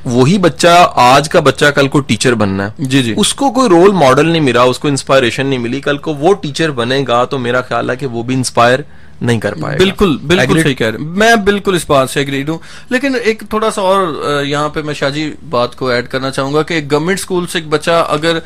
[0.06, 3.69] وہی بچہ آج کا بچہ کل کو ٹیچر بننا ہے۔ جی جی۔ اس کو کوئی
[3.69, 7.24] رول ماڈل نہیں ملا اس کو انسپائریشن نہیں ملی کل کو وہ ٹیچر بنے گا
[7.26, 8.80] تو میرا خیال ہے کہ وہ بھی انسپائر
[9.21, 12.49] نہیں کر پائے بالکل بالکل؟ صحیح کہہ رہے ہیں۔ میں بالکل اس بات سے اگریڈ
[12.49, 12.57] ہوں۔
[12.89, 14.07] لیکن ایک تھوڑا سا اور
[14.45, 17.60] یہاں پہ میں شاجی بات کو ایڈ کرنا چاہوں گا کہ ایک گورنمنٹ اسکول سے
[17.60, 18.39] ایک بچہ اگر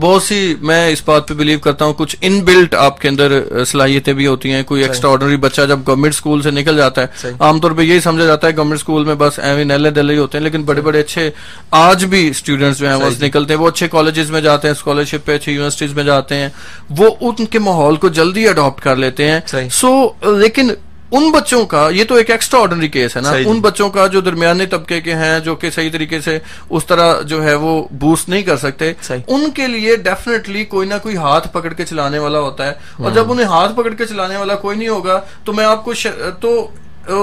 [0.00, 3.40] بہت سی میں اس بات پہ بلیو کرتا ہوں کچھ ان بلٹ آپ کے اندر
[3.66, 7.06] صلاحیتیں بھی ہوتی ہیں۔ کوئی ایکسٹرا آرڈنری بچہ جب گورنمنٹ اسکول سے نکل جاتا ہے۔
[7.40, 10.18] عام طور پہ یہی سمجھا جاتا ہے گورنمنٹ اسکول میں بس ایویں نیلے دلے ہی
[10.18, 11.30] ہوتے ہیں لیکن بڑے بڑے اچھے
[11.70, 15.26] آج بھی اسٹوڈنٹس جو ہیں وہ نکلتے ہیں۔ وہ اچھے کالجز میں جاتے ہیں اسکالرشپ
[15.26, 16.48] پہ اچھی یونیورسٹیز میں جاتے ہیں۔
[16.90, 19.40] وہ ان کے ماحول کو جلدی اڈاپٹ کر لیتے ہیں۔
[19.72, 20.70] سو لیکن
[21.10, 24.06] ان بچوں کا یہ تو ایک ایکسٹرا آرڈنری کیس ہے نا جی۔ ان بچوں کا
[24.06, 26.38] جو درمیانے طبقے کے ہیں جو کہ صحیح طریقے سے
[26.70, 28.92] اس طرح جو ہے وہ بوسٹ نہیں کر سکتے۔
[29.26, 33.10] ان کے لیے ڈیفینیٹلی کوئی نہ کوئی ہاتھ پکڑ کے چلانے والا ہوتا ہے اور
[33.10, 35.92] جب انہیں ہاتھ پکڑ کے چلانے والا کوئی نہیں ہوگا تو میں آپ کو.
[36.40, 36.68] تو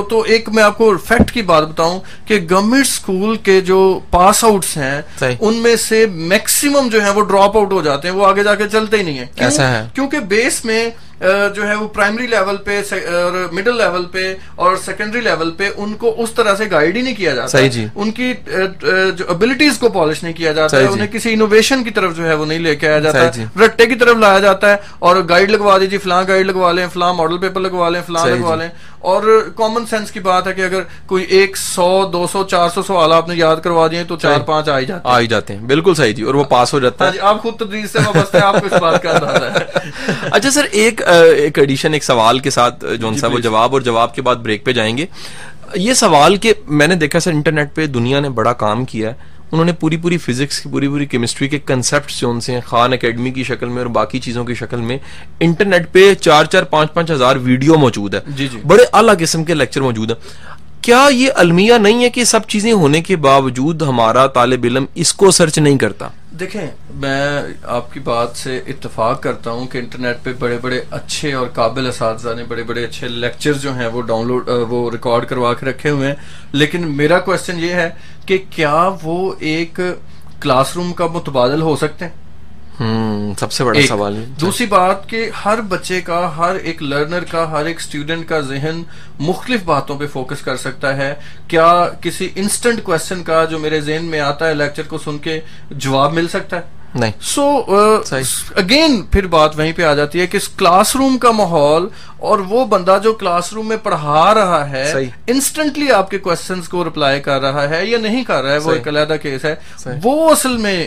[0.10, 4.44] تو ایک میں آپ کو فیکٹ کی بات بتاؤں کہ گورنمنٹ اسکول کے جو پاس
[4.44, 5.02] آؤٹس ہیں۔
[5.40, 8.56] ان میں سے میکسیمم جو ہیں وہ ڈراپ آؤٹ ہو جاتے ہیں وہ آگے جا
[8.56, 9.48] کے چلتے ہی نہیں ہیں کیوں؟
[9.96, 10.90] کیونکہ بیس میں
[11.56, 15.94] جو ہے وہ پرائمری لیول پہ اور مڈل لیول پہ اور سیکنڈری لیول پہ ان
[15.94, 18.34] کو اس طرح سے گائیڈ ہی نہیں کیا جاتا۔ جی۔ ان کی
[19.18, 22.28] جو ابلیٹیز کو پالش نہیں کیا جاتا۔ ہے جی۔ انہیں کسی انوویشن کی طرف جو
[22.28, 24.76] ہے وہ نہیں لے کے آیا جاتا۔ ہے جی۔ رٹے کی طرف لایا جاتا ہے
[25.00, 28.56] اور گائیڈ لگوا دیجیے فلاں گائیڈ لگوا لیں فلاں ماڈل پیپر لگوا لیں فلاں لگوا
[28.56, 32.70] لیں۔ اور کامن سینس کی بات ہے کہ اگر کوئی ایک سو دو سو چار
[32.70, 35.28] سو سوال آپ نے یاد کروا دیے تو چار۔ پانچ آ ہی جاتے آ ہی
[35.28, 37.56] جاتے ہیں۔ بالکل صحیح جی۔ اور وہ پاس ہو جاتا ہاں ہے جی آپ خود
[37.56, 39.90] تدریس سے وابستہ ہیں آپ کو اس بات کا اندازہ ہے۔
[40.32, 44.16] اچھا سر ایک ایک ایڈیشن ایک سوال کے ساتھ جون صاحب وہ جواب اور جواب
[44.16, 45.06] کے بعد بریک پہ جائیں گے
[45.76, 49.34] یہ سوال کہ میں نے دیکھا سر انٹرنیٹ پہ دنیا نے بڑا کام کیا ہے
[49.52, 52.94] انہوں نے پوری پوری فزکس کی پوری پوری کیمسٹری کے کنسپٹ جو ان سے خان
[52.94, 54.98] اکیڈمی کی شکل میں اور باقی چیزوں کی شکل میں
[55.40, 59.44] انٹرنیٹ پہ چار چار پانچ پانچ ہزار ویڈیو موجود ہے جی جی بڑے اعلیٰ قسم
[59.44, 60.18] کے لیکچر موجود ہیں
[60.82, 65.14] کیا یہ المیہ نہیں ہے کہ سب چیزیں ہونے کے باوجود ہمارا طالب علم اس
[65.14, 70.18] کو سرچ نہیں کرتا دیکھیں، میں آپ کی بات سے اتفاق کرتا ہوں کہ انٹرنیٹ
[70.24, 74.02] پہ بڑے بڑے اچھے اور قابل اساتذہ نے بڑے بڑے اچھے لیکچر جو ہیں وہ
[74.02, 76.16] ڈاؤن لوڈ وہ ریکارڈ کروا کے رکھے ہوئے ہیں۔
[76.52, 77.90] لیکن میرا کوشچن یہ ہے
[78.26, 79.80] کہ کیا وہ ایک
[80.40, 82.25] کلاس روم کا متبادل ہو سکتے ہیں؟
[83.40, 87.66] سب سے بڑا سوال دوسری بات کہ ہر بچے کا ہر ایک لرنر کا ہر
[87.66, 88.84] ایک اسٹوڈنٹ کا ذہن
[89.20, 91.16] مختلف باتوں پہ فوکس کر سکتا ہے۔
[91.48, 95.40] کیا کسی انسٹنٹ کوشچن کا جو میرے ذہن میں آتا ہے لیکچر کو سن کے
[95.72, 96.62] جواب مل سکتا ہے؟
[96.96, 97.48] نہیں۔ سو
[98.56, 101.88] اگین پھر بات وہیں پہ آ جاتی ہے کہ کلاس روم کا ماحول
[102.20, 104.92] اور وہ بندہ جو کلاس روم میں پڑھا رہا ہے
[105.28, 108.72] انسٹنٹلی آپ کے کوشچنس کو رپلائی کر رہا ہے یا نہیں کر رہا ہے وہ
[108.72, 109.56] ایک علیحدہ کیس ہے۔
[110.04, 110.78] وہ اصل میں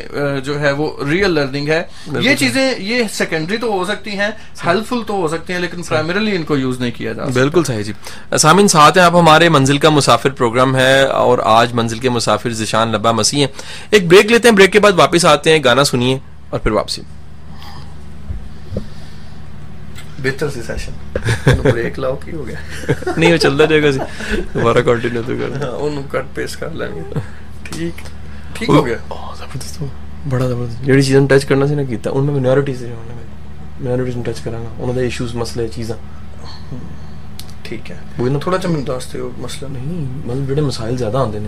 [0.44, 1.83] جو ہے وہ ریئل لرننگ ہے۔
[2.21, 4.31] یہ چیزیں یہ سیکنڈری تو ہو سکتی ہیں
[4.66, 7.64] ہیلپ فل تو ہو سکتی ہیں لیکن پرائمریلی ان کو یوز نہیں کیا جا بالکل
[7.64, 7.92] صحیح جی۔
[8.38, 12.53] سامن ساتھ ہیں آپ ہمارے منزل کا مسافر پروگرام ہے اور آج منزل کے مسافر
[12.53, 13.53] ذیشان لبا مسیح ہیں۔
[13.90, 16.18] ایک بریک لیتے ہیں بریک کے بعد واپس آتے ہیں گانا سنیے
[16.50, 17.02] اور پھر واپسی
[20.22, 22.58] بہتر سی سیشن بریک لاؤ کی ہو گیا
[23.16, 23.90] نہیں وہ چلتا جائے گا
[24.54, 27.02] دوبارہ کنٹینیو تو کر انہوں کٹ پیس کر لیں گے
[27.64, 28.00] ٹھیک
[28.54, 28.96] ٹھیک ہو گیا
[29.38, 29.82] زبردست
[30.28, 32.94] بڑا زبردست جڑی چیزاں ٹچ کرنا سی نا کیتا ان میں مینورٹیز نے
[33.80, 35.96] مینورٹیز نے ٹچ کرانا انہاں دے ایشوز مسئلے چیزاں
[37.62, 41.38] ٹھیک ہے وہ نا تھوڑا چا دس تے مسئلہ نہیں مطلب جڑے مسائل زیادہ آندے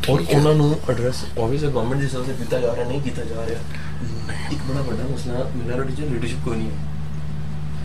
[0.00, 3.22] نے اور انہوں نے ایڈریس آبویس گورنمنٹ جس طرح سے کیتا جا رہا نہیں کیتا
[3.28, 6.88] جا رہا ایک بڑا بڑا مسئلہ مینورٹی لیڈرشپ کوئی نہیں ہے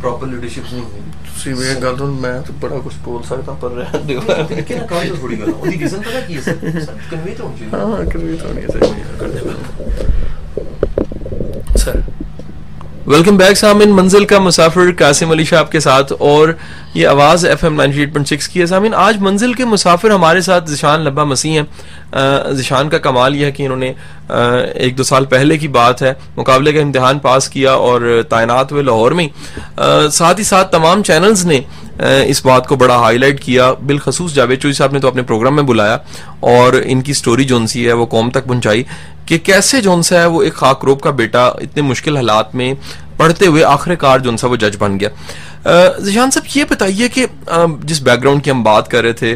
[0.01, 3.71] پراپر لیڈرشپ نہیں ہوئی تسی میں گل تو میں تو بڑا کچھ بول سکتا پر
[3.71, 4.19] رہ دیو
[4.67, 6.53] کہ نا کام تو تھوڑی گل اودی قسم پتہ کی ہے
[7.09, 9.03] کنوے تو ہونی ہاں کنوے تو ہونی چاہیے
[11.77, 11.99] سر
[13.07, 16.49] ویلکم بیک سامن منزل کا مسافر قاسم علی شاہ آپ کے ساتھ اور
[16.93, 18.65] یہ آواز F M ninety eight point six کی ہے.
[18.65, 21.63] سامن آج منزل کے مسافر ہمارے ساتھ ذیشان لبا مسیح ہیں.
[22.51, 23.93] ذیشان کا کمال یہ ہے کہ انہوں نے
[24.29, 28.83] ایک دو سال پہلے کی بات ہے، مقابلے کا امتحان پاس کیا اور تعینات ہوئے
[28.83, 29.27] لاہور میں.
[30.11, 31.61] ساتھ ہی ساتھ تمام چینلز نے
[31.99, 33.71] اس بات کو بڑا ہائی لائٹ کیا.
[33.85, 35.97] بالخصوص جاوید چوئی صاحب نے تو اپنے پروگرام میں بلایا
[36.53, 38.83] اور ان کی سٹوری جون سی ہے وہ قوم تک پہنچائی.
[39.25, 42.73] کہ کیسے جون سا ہے وہ ایک خاک روب کا بیٹا اتنے مشکل حالات میں
[43.17, 45.09] پڑھتے ہوئے آخر کار جون سا وہ جج بن گیا۔
[45.99, 47.25] ذیشان صاحب، یہ بتائیے کہ
[47.83, 49.35] جس بیک گراؤنڈ کی ہم بات کر رہے تھے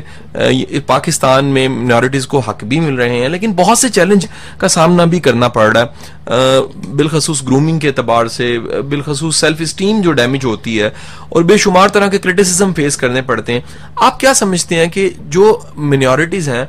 [0.85, 4.25] پاکستان میں مینورٹیز کو حق بھی مل رہے ہیں، لیکن بہت سے چیلنج
[4.57, 8.57] کا سامنا بھی کرنا پڑ رہا ہے۔ بالخصوص گرومنگ کے اعتبار سے،
[8.89, 10.89] بالخصوص سیلف اسٹیم جو ڈیمیج ہوتی ہے،
[11.29, 13.61] اور بے شمار طرح کے کرٹیسزم فیس کرنے پڑتے ہیں۔
[13.95, 16.65] آپ کیا سمجھتے ہیں کہ جو مینورٹیز ہیں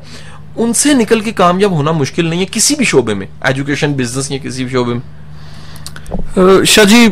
[0.57, 4.31] ان سے نکل کے کامیاب ہونا مشکل نہیں ہے کسی بھی شعبے میں ایجوکیشن بزنس
[4.31, 7.07] یا کسی بھی شعبے میں۔ شاہ جی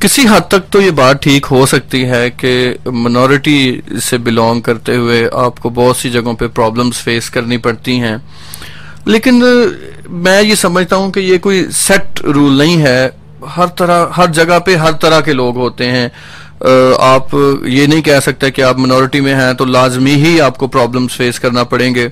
[0.00, 4.96] کسی حد تک تو یہ بات ٹھیک ہو سکتی ہے کہ منورٹی سے بلونگ کرتے
[4.96, 8.16] ہوئے آپ کو بہت سی جگہوں پہ پرابلمز فیس کرنی پڑتی ہیں۔
[9.04, 9.44] لیکن
[10.10, 13.08] میں یہ سمجھتا ہوں کہ یہ کوئی سیٹ رول نہیں ہے۔
[13.56, 16.08] ہر طرح، ہر جگہ پہ ہر طرح کے لوگ ہوتے ہیں۔
[16.98, 20.66] آپ یہ نہیں کہہ سکتے کہ آپ منورٹی میں ہیں تو لازمی ہی آپ کو
[20.66, 22.08] پرابلمز فیس کرنا پڑیں گے۔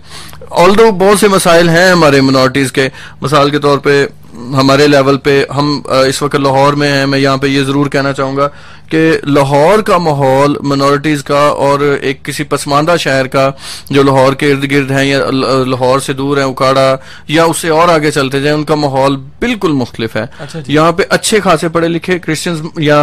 [0.51, 2.89] آل دو بہت سے مسائل ہیں ہمارے منورٹیز کے،
[3.21, 7.37] مثال کے طور پہ ہمارے لیول پہ ہم اس وقت لاہور میں ہیں، میں یہاں
[7.37, 8.49] پہ یہ ضرور کہنا چاہوں گا
[8.89, 13.51] کہ لاہور کا ماحول منورٹیز کا اور ایک کسی پسماندہ شہر کا
[13.91, 16.97] جو لاہور کے ارد گرد ہیں یا لاہور سے دور ہیں اکاڑا
[17.29, 20.73] یا اس سے اور آگے چلتے جائیں ان کا ماحول بالکل مختلف ہے۔ اچھا جی۔
[20.75, 23.01] یہاں پہ اچھے خاصے پڑھے لکھے کرسچنز یا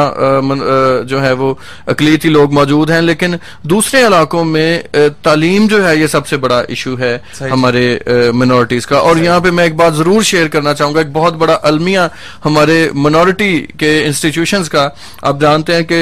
[1.08, 1.54] جو ہے وہ
[1.88, 4.82] اقلیتی لوگ موجود ہیں لیکن دوسرے علاقوں میں
[5.24, 7.98] تعلیم جو ہے یہ سب سے بڑا ایشو ہے ہمارے
[8.34, 11.34] منورٹیز کا۔ اور یہاں پہ میں ایک بات ضرور شیئر کرنا چاہوں گا ایک بہت
[11.34, 12.08] بڑا المیہ
[12.46, 14.88] ہمارے منورٹی کے انسٹیٹیوشنز کا۔
[15.22, 15.98] آپ جانتے ہیں کہ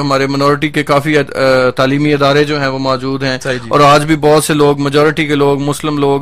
[0.00, 1.16] ہمارے منورٹی کے کافی
[1.76, 5.26] تعلیمی ادارے جو ہیں وہ موجود ہیں جی۔ اور آج بھی بہت سے لوگ میجورٹی
[5.26, 6.20] کے لوگ مسلم لوگ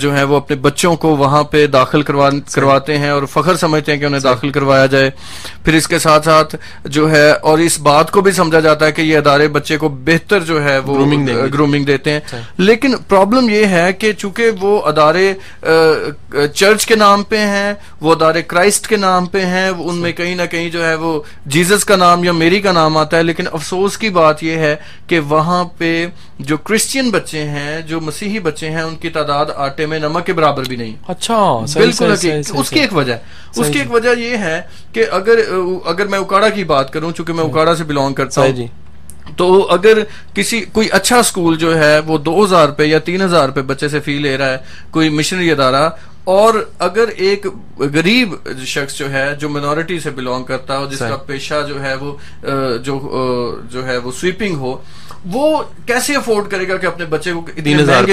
[0.00, 3.98] جو ہیں وہ اپنے بچوں کو وہاں پہ داخل کرواتے ہیں اور فخر سمجھتے ہیں
[3.98, 5.10] کہ انہیں داخل کروایا جائے۔
[5.64, 8.92] پھر اس کے ساتھ ساتھ جو ہے اور اس بات کو بھی سمجھا جاتا ہے
[8.92, 10.98] کہ یہ ادارے بچے کو بہتر جو ہے وہ
[11.52, 12.20] گرومنگ دیتے ہیں۔
[12.58, 15.32] لیکن پرابلم یہ ہے کہ چونکہ وہ ادارے
[16.54, 20.34] چرچ کے نام پہ ہیں وہ ادارے کرائسٹ کے نام پہ ہیں ان میں کہیں
[20.34, 23.46] نہ کہیں جو ہے وہ جیزس کا نام یا میری کا نام آتا ہے لیکن
[23.52, 24.74] افسوس کی بات یہ ہے
[25.06, 25.90] کہ وہاں پہ
[26.40, 30.32] جو کرسچین بچے ہیں جو مسیحی بچے ہیں ان کی تعداد آٹے میں نمک کے
[30.32, 31.38] برابر بھی نہیں۔ اچھا
[31.74, 33.14] بالکل اس کی ایک وجہ
[33.56, 34.60] اس کی ایک وجہ یہ ہے
[34.92, 35.38] کہ اگر
[35.86, 38.66] اگر میں اکاڑا کی بات کروں چونکہ میں اکاڑا سے بلونگ کرتا ہوں جی۔
[39.36, 39.98] تو اگر
[40.34, 43.88] کسی کوئی اچھا اسکول جو ہے وہ دو ہزار روپے یا تین ہزار روپے بچے
[43.88, 44.58] سے فی لے رہا ہے
[44.90, 45.88] کوئی مشنری ادارہ
[46.26, 47.46] اور اگر ایک
[47.78, 48.34] غریب
[48.64, 52.16] شخص جو ہے جو منورٹی سے بلونگ کرتا ہو جس کا پیشہ جو ہے وہ
[52.82, 52.96] جو
[53.70, 54.82] جو ہے وہ سویپنگ ہو
[55.24, 57.62] وہ کیسے افورڈ کرے گا کہ اپنے بچے کو اتنے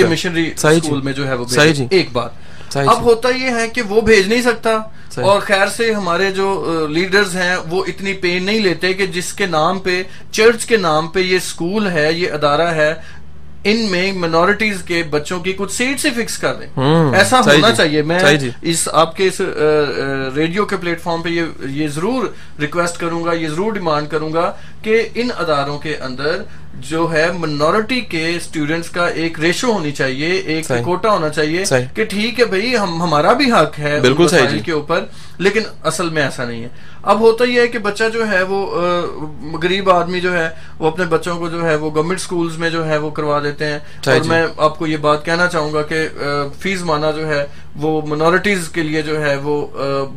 [0.09, 1.45] مشنری اسکول میں جو ہے وہ
[1.91, 2.31] ایک بات۔
[2.89, 4.77] اب ہوتا یہ ہے کہ وہ بھیج نہیں سکتا۔
[5.21, 6.47] اور خیر سے ہمارے جو
[6.89, 11.07] لیڈرز ہیں وہ اتنی پین نہیں لیتے کہ جس کے نام پہ چرچ کے نام
[11.07, 12.93] پہ یہ اسکول ہے یہ ادارہ ہے
[13.63, 16.67] ان میں منورٹیز کے بچوں کی کچھ سیٹ سے فکس کر دیں
[17.13, 19.39] ایسا ہونا جی۔ چاہیے میں جی۔ اس آپ کے اس
[20.35, 22.25] ریڈیو کے پلیٹ فارم پہ یہ ضرور
[22.59, 26.41] ریکویسٹ کروں گا یہ ضرور ڈیمانڈ کروں گا کہ ان اداروں کے اندر
[26.81, 31.63] جو ہے منورٹی کے اسٹوڈینٹس کا ایک ریشو ہونی چاہیے ایک کوٹا ہونا چاہیے
[31.95, 33.99] کہ ٹھیک ہے بھائی ہمارا بھی حق ہے
[34.49, 35.03] جی۔ کے اوپر
[35.37, 36.69] لیکن اصل میں ایسا نہیں ہے
[37.03, 38.65] اب ہوتا یہ ہے کہ بچہ جو ہے وہ
[39.63, 40.47] غریب آدمی جو ہے
[40.79, 43.65] وہ اپنے بچوں کو جو ہے وہ گورنمنٹ سکولز میں جو ہے وہ کروا دیتے
[43.65, 46.07] ہیں اور جی۔ میں آپ کو یہ بات کہنا چاہوں گا کہ
[46.59, 49.55] فیس مانا جو ہے وہ منورٹیز کے لیے جو ہے وہ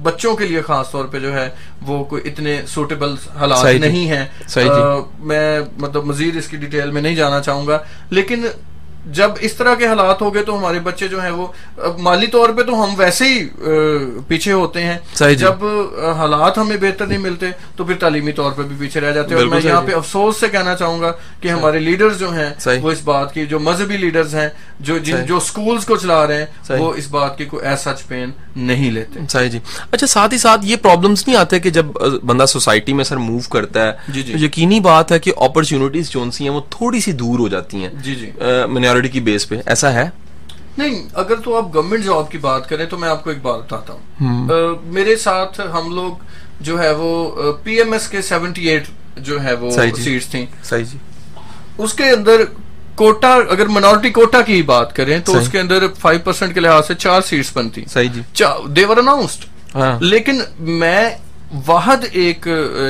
[0.02, 1.48] بچوں کے لیے خاص طور پہ جو ہے
[1.82, 4.24] وہ کوئی اتنے سوٹیبل حالات جی۔ نہیں ہیں
[5.20, 7.78] میں مطلب مزید اس کی ڈیٹیل میں نہیں جانا چاہوں گا
[8.10, 8.46] لیکن
[9.06, 11.46] جب اس طرح کے حالات ہو گئے تو ہمارے بچے جو ہیں وہ
[11.98, 13.48] مالی طور پہ تو ہم ویسے ہی
[14.28, 14.98] پیچھے ہوتے ہیں۔
[15.34, 15.64] جی۔ جب
[16.16, 19.36] حالات ہمیں بہتر نہیں ملتے تو پھر تعلیمی طور پہ بھی پیچھے رہ جاتے ہیں۔
[19.36, 22.90] اور میں یہاں پہ افسوس سے کہنا چاہوں گا کہ ہمارے لیڈرز جو ہیں وہ
[22.90, 24.48] اس بات کی جو مذہبی لیڈرز ہیں
[24.80, 28.30] جو جن جو سکولز کو چلا رہے ہیں وہ اس بات کی کوئی ایسا پین
[28.56, 29.58] نہیں لیتے۔ صحیح جی۔
[29.90, 31.86] اچھا ساتھ ہی ساتھ یہ پرابلمز نہیں آتے کہ جب
[32.24, 36.24] بندہ سوسائٹی میں سر موو کرتا ہے جی جی۔ یقینی بات ہے کہ اپرچونٹیز جو
[36.32, 38.30] سی ہیں وہ تھوڑی سی دور ہو جاتی ہیں۔ جی جی۔
[38.68, 40.08] مینورٹی کی بیس پہ۔ ایسا ہے؟
[40.78, 43.58] نہیں اگر تو آپ گورنمنٹ جاب کی بات کریں تو میں آپ کو ایک بات
[43.58, 44.48] بتاتا ہوں۔
[44.86, 46.12] میرے ساتھ ہم لوگ
[46.60, 50.84] جو ہے وہ پی ایم ایس کے سیونٹی ایٹ جو ہے وہ سیٹس تھیں۔ صحیح
[50.84, 50.98] جی۔
[51.78, 52.44] اس کے اندر
[52.96, 56.86] کوٹا اگر منورٹی کوٹا کی بات کریں تو اس کے اندر فائیو پرسینٹ کے لحاظ
[56.86, 61.10] سے چار سیٹس بنتی۔ صحیح جی۔ دیور اناؤنسڈ ہاں۔ لیکن میں
[61.66, 62.48] واحد ایک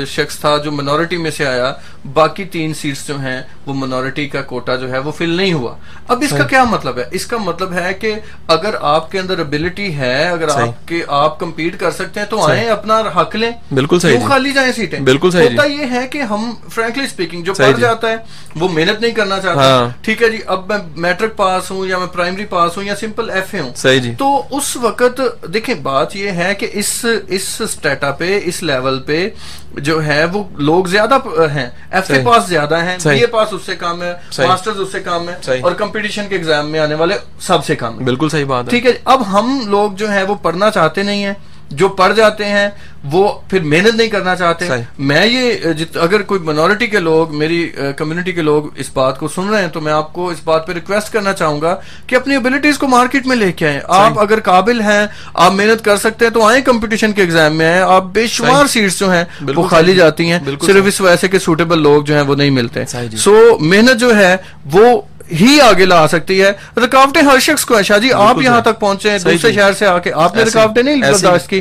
[0.09, 1.73] شخص تھا جو منورٹی میں سے آیا
[2.13, 5.75] باقی تین سیٹس جو ہیں وہ منورٹی کا کوٹا جو ہے وہ فل نہیں ہوا۔
[6.09, 8.15] اب اس کا کیا مطلب ہے؟ اس کا مطلب ہے کہ
[8.49, 12.47] اگر آپ کے اندر ابیلٹی ہے اگر آپ کے آپ کمپیٹ کر سکتے ہیں تو
[12.47, 15.87] آئیں اپنا حق لیں۔ بالکل صحیح جی۔ خالی جائیں سیٹیں بالکل صحیح ہوتا جی۔ یہ
[15.91, 18.17] ہے کہ ہم فرینکلی اسپیکنگ جو پڑھ جی۔ جاتا ہے
[18.57, 21.99] وہ محنت نہیں کرنا چاہتا۔ ہاں۔ ٹھیک ہے جی اب میں میٹرک پاس ہوں یا
[21.99, 23.73] میں پرائمری پاس ہوں یا سمپل ایف اے ہوں۔
[24.19, 25.21] تو اس وقت
[25.55, 29.29] دیکھیں بات یہ ہے کہ اس اس اسٹیٹا پہ اس لیول پہ
[29.75, 31.15] جو ہے وہ لوگ زیادہ
[31.55, 34.13] ہیں۔ ایف اے پاس زیادہ ہیں۔ بی اے پاس اس سے کام ہے۔
[34.49, 37.99] ماسٹرز اس سے کام ہے۔ اور کمپٹیشن کے ایگزام میں آنے والے سب سے کام
[37.99, 41.03] ہے بالکل صحیح بات ہے۔ ٹھیک ہے اب ہم لوگ جو ہیں وہ پڑھنا چاہتے
[41.03, 41.35] نہیں ہیں۔
[41.71, 42.69] جو پڑھ جاتے ہیں
[43.05, 45.53] وہ پھر محنت نہیں کرنا چاہتے۔ میں یہ
[45.95, 49.69] اگر کوئی منورٹی کے لوگ میری کمیونٹی کے لوگ اس بات کو سن رہے ہیں
[49.69, 51.75] تو میں آپ کو اس بات پہ ریکویسٹ کرنا چاہوں گا
[52.07, 55.85] کہ اپنی ابلیٹیز کو مارکیٹ میں لے کے آئیں۔ آپ اگر قابل ہیں آپ محنت
[55.85, 59.13] کر سکتے ہیں تو آئیں کمپٹیشن کے ایگزام میں آئیں آپ بے شمار سیٹس جو
[59.13, 59.25] ہیں
[59.57, 62.51] وہ خالی جاتی ہیں۔ صرف اس وجہ سے کہ سوٹیبل لوگ جو ہیں وہ نہیں
[62.51, 64.37] ملتے۔ سو جی۔ محنت جو ہے
[64.73, 65.01] وہ
[65.31, 68.79] ہی آگے لا سکتی ہے۔ رکاوٹیں ہر شخص کو ہے شاہ جی آپ یہاں تک
[68.81, 71.61] پہنچے ہیں دوسرے شہر سے آ کے آپ نے رکاوٹیں نہیں برداشت کی۔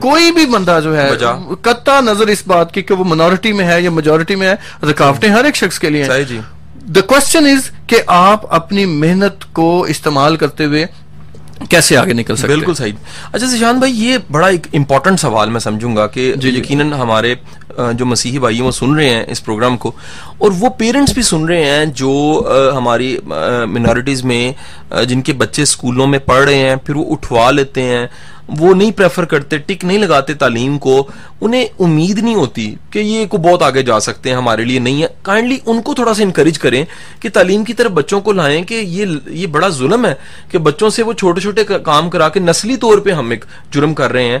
[0.00, 1.08] کوئی بھی بندہ جو ہے
[1.62, 4.54] کتا نظر اس بات کی کہ وہ منورٹی میں ہے یا میجورٹی میں ہے
[4.90, 6.04] رکاوٹیں ہر ایک شخص کے لیے
[6.88, 10.84] دا کوشچن از کہ آپ اپنی محنت کو استعمال کرتے ہوئے
[11.70, 12.92] کیسے آگے نکل سکتے بالکل صحیح۔
[13.32, 16.92] اچھا سشان بھائی یہ بڑا ایک امپورٹنٹ سوال میں سمجھوں گا کہ جی، جی۔ یقیناً
[16.92, 17.34] ہمارے
[17.94, 19.92] جو مسیحی بھائی ہیں وہ سن رہے ہیں اس پروگرام کو،
[20.38, 22.12] اور وہ پیرنٹس بھی سن رہے ہیں جو
[22.76, 24.52] ہماری منورٹیز میں
[25.08, 28.06] جن کے بچے اسکولوں میں پڑھ رہے ہیں، پھر وہ اٹھوا لیتے ہیں۔
[28.58, 30.96] وہ نہیں پریفر کرتے، ٹک نہیں لگاتے تعلیم کو۔
[31.40, 35.02] انہیں امید نہیں ہوتی کہ یہ کو بہت آگے جا سکتے ہیں، ہمارے لیے نہیں
[35.02, 36.84] ہے۔ کائنڈلی ان کو تھوڑا سا انکریج کریں
[37.20, 40.14] کہ تعلیم کی طرف بچوں کو لائیں کہ یہ یہ بڑا ظلم ہے
[40.50, 43.94] کہ بچوں سے وہ چھوٹے چھوٹے کام کرا کے نسلی طور پہ ہم ایک جرم
[43.94, 44.38] کر رہے ہیں۔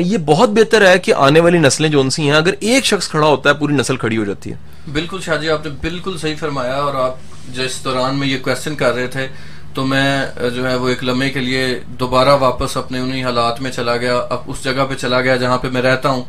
[0.00, 2.84] یہ بہت بہتر ہے کہ آنے والی نسلیں جو ان سی ہیں، اگر ایک ایک
[2.84, 4.56] شخص کھڑا ہوتا ہے، پوری نسل کھڑی ہو جاتی ہے۔
[4.92, 7.14] بالکل شاہ جی آپ نے بالکل صحیح فرمایا اور آپ
[7.48, 9.28] جس دوران میں یہ کوشچن کر رہے تھے،
[9.74, 13.70] تو میں جو ہے وہ ایک لمحے کے لیے دوبارہ واپس اپنے انہی حالات میں
[13.70, 16.22] چلا گیا، اب اس جگہ پہ چلا گیا جہاں پہ میں رہتا ہوں۔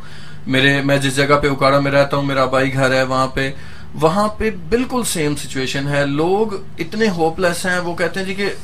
[0.46, 3.52] میرے، میں جس جگہ پہ اکاڑا میں رہتا ہوں، میرا بائی گھر ہے وہاں پہ۔
[3.94, 8.34] وہاں پہ بالکل سیم سچویشن ہے۔ لوگ اتنے ہوپ لیس ہیں، وہ کہتے ہیں جی
[8.34, 8.54] کہ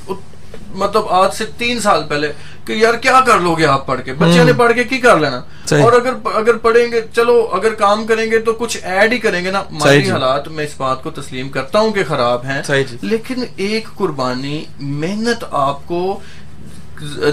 [0.75, 2.33] مطلب آج سے تین سال پہلے
[2.65, 5.19] کہ یار کیا کر لو گے آپ پڑھ کے؟ بچے نے پڑھ کے کی کر
[5.19, 5.41] لینا؟
[5.83, 9.45] اور اگر اگر پڑھیں گے چلو اگر کام کریں گے تو کچھ ایڈ ہی کریں
[9.45, 12.97] گے نا۔ مالی حالات میں اس بات کو تسلیم کرتا ہوں کہ خراب ہیں۔ جی۔
[13.03, 16.21] لیکن ایک قربانی محنت آپ کو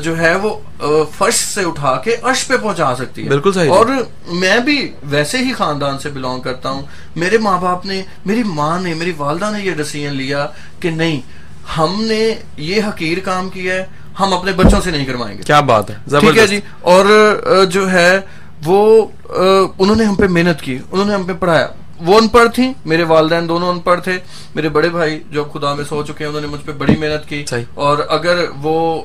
[0.04, 0.56] جو ہے وہ
[1.18, 3.86] فرش سے اٹھا کے عرش پہ پہنچا سکتی ہے۔ بالکل صحیح اور
[4.28, 6.82] میں بھی ویسے ہی خاندان سے بلونگ کرتا ہوں۔
[7.16, 10.48] میرے ماں باپ نے میری ماں نے میری والدہ نے یہ ڈسیزن لیا
[10.80, 11.22] کہ نہیں
[11.78, 13.86] ہم نے یہ حقیر کام کیا ہے
[14.20, 17.06] ہم اپنے بچوں سے نہیں کروائیں گے۔ کیا بات ہے؟ ٹھیک ہے جی؟ اور
[17.70, 18.20] جو ہے
[18.66, 19.08] وہ
[19.78, 21.68] انہوں نے ہم پہ محنت کی انہوں نے ہم پہ پڑھایا۔
[22.00, 24.20] وہ ان پڑھ تھی میرے والدین دونوں ان پڑھ تھے۔
[24.56, 27.30] میرے بڑے بھائی جو خدا میں سو چکے ہیں انہوں نے مجھ پہ بڑی محنت
[27.30, 29.02] کی۔ اور اگر وہ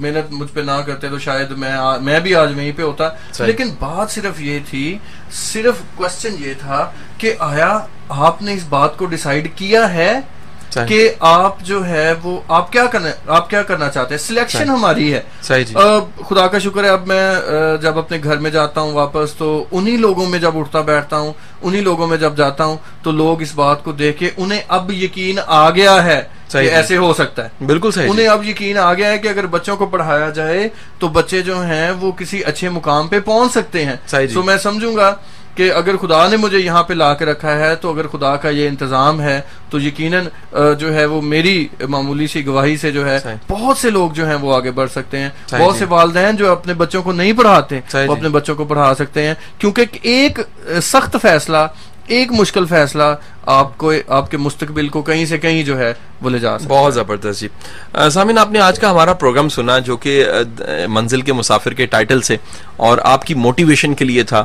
[0.00, 3.08] محنت مجھ پہ نہ کرتے تو شاید میں میں بھی آج وہیں پہ ہوتا۔
[3.46, 4.98] لیکن بات صرف یہ تھی
[5.32, 10.20] صرف کوشچن یہ تھا کہ آیا آپ نے اس بات کو ڈیسائیڈ کیا ہے
[10.88, 15.14] کہ آپ جو ہے وہ آپ کیا کرنا آپ کیا کرنا چاہتے ہیں؟ سلیکشن ہماری
[15.14, 15.74] ہے۔ جی۔
[16.28, 17.34] خدا کا شکر ہے اب میں
[17.82, 21.32] جب اپنے گھر میں جاتا ہوں واپس تو انہی لوگوں میں جب اٹھتا بیٹھتا ہوں
[21.62, 24.90] انہی لوگوں میں جب جاتا ہوں تو لوگ اس بات کو دیکھ کے انہیں اب
[24.92, 28.78] یقین آ گیا ہے کہ جی۔ ایسے ہو سکتا ہے۔ بالکل صحیح انہیں اب یقین
[28.78, 32.44] آ گیا ہے کہ اگر بچوں کو پڑھایا جائے تو بچے جو ہیں وہ کسی
[32.44, 35.14] اچھے مقام پہ پہنچ سکتے ہیں۔ تو جی۔ میں سمجھوں گا
[35.54, 38.48] کہ اگر خدا نے مجھے یہاں پہ لا کے رکھا ہے تو اگر خدا کا
[38.48, 39.40] یہ انتظام ہے
[39.70, 40.24] تو یقیناً
[40.78, 43.18] جو ہے وہ میری معمولی سی گواہی سے جو ہے
[43.50, 46.74] بہت سے لوگ جو ہیں وہ آگے بڑھ سکتے ہیں۔ بہت سے والدین جو اپنے
[46.74, 50.38] بچوں کو نہیں پڑھاتے وہ اپنے بچوں کو پڑھا سکتے ہیں۔ کیونکہ ایک
[50.82, 51.66] سخت فیصلہ
[52.06, 53.02] ایک مشکل فیصلہ
[53.46, 56.74] آپ کو آپ کے مستقبل کو کہیں سے کہیں جو ہے وہ لے جا سکتا
[56.74, 57.48] بہت زبردست جی۔
[58.12, 60.24] سامین آپ نے آج کا ہمارا پروگرام سنا جو کہ
[60.88, 62.36] منزل کے مسافر کے ٹائٹل سے
[62.76, 64.44] اور آپ کی موٹیویشن کے لیے تھا۔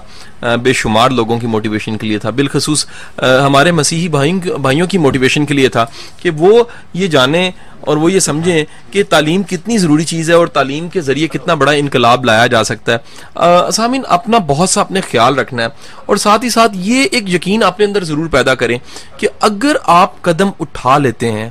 [0.64, 2.86] بے شمار لوگوں کی موٹیویشن کے لیے تھا۔ بالخصوص
[3.20, 5.86] ہمارے مسیحی بھائیوں کی موٹیویشن کے لیے تھا
[6.22, 6.64] کہ وہ
[6.94, 11.02] یہ جانیں اور وہ یہ سمجھیں کہ تعلیم کتنی ضروری چیز ہے اور تعلیم کے
[11.02, 15.64] ذریعے کتنا بڑا انقلاب لایا جا سکتا ہے۔ سامین اپنا بہت سا اپنے خیال رکھنا
[15.64, 15.68] ہے
[16.06, 18.78] اور ساتھ ہی ساتھ یہ ایک یقین اپنے اندر ضرور پیدا کریں
[19.18, 21.50] کہ اگر آپ قدم اٹھا لیتے ہیں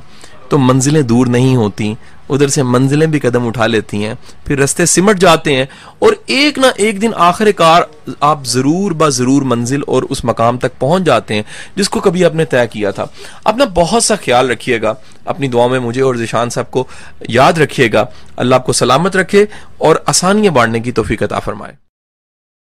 [0.49, 1.95] تو منزلیں دور نہیں ہوتی۔
[2.29, 4.13] ادھر سے منزلیں بھی قدم اٹھا لیتی ہیں،
[4.45, 5.65] پھر رستے سمٹ جاتے ہیں۔
[5.99, 7.81] اور ایک نہ ایک دن آخر کار
[8.19, 11.43] آپ ضرور با ضرور منزل اور اس مقام تک پہنچ جاتے ہیں،
[11.75, 13.05] جس کو کبھی آپ نے طے کیا تھا۔
[13.43, 14.93] اپنا بہت سا خیال رکھیے گا۔
[15.25, 16.83] اپنی دعاؤں میں مجھے اور ذیشان صاحب کو
[17.21, 18.05] یاد رکھیے گا۔
[18.37, 19.45] اللہ آپ کو سلامت رکھے
[19.77, 21.88] اور آسانیاں بانٹنے کی توفیق عطا فرمائے۔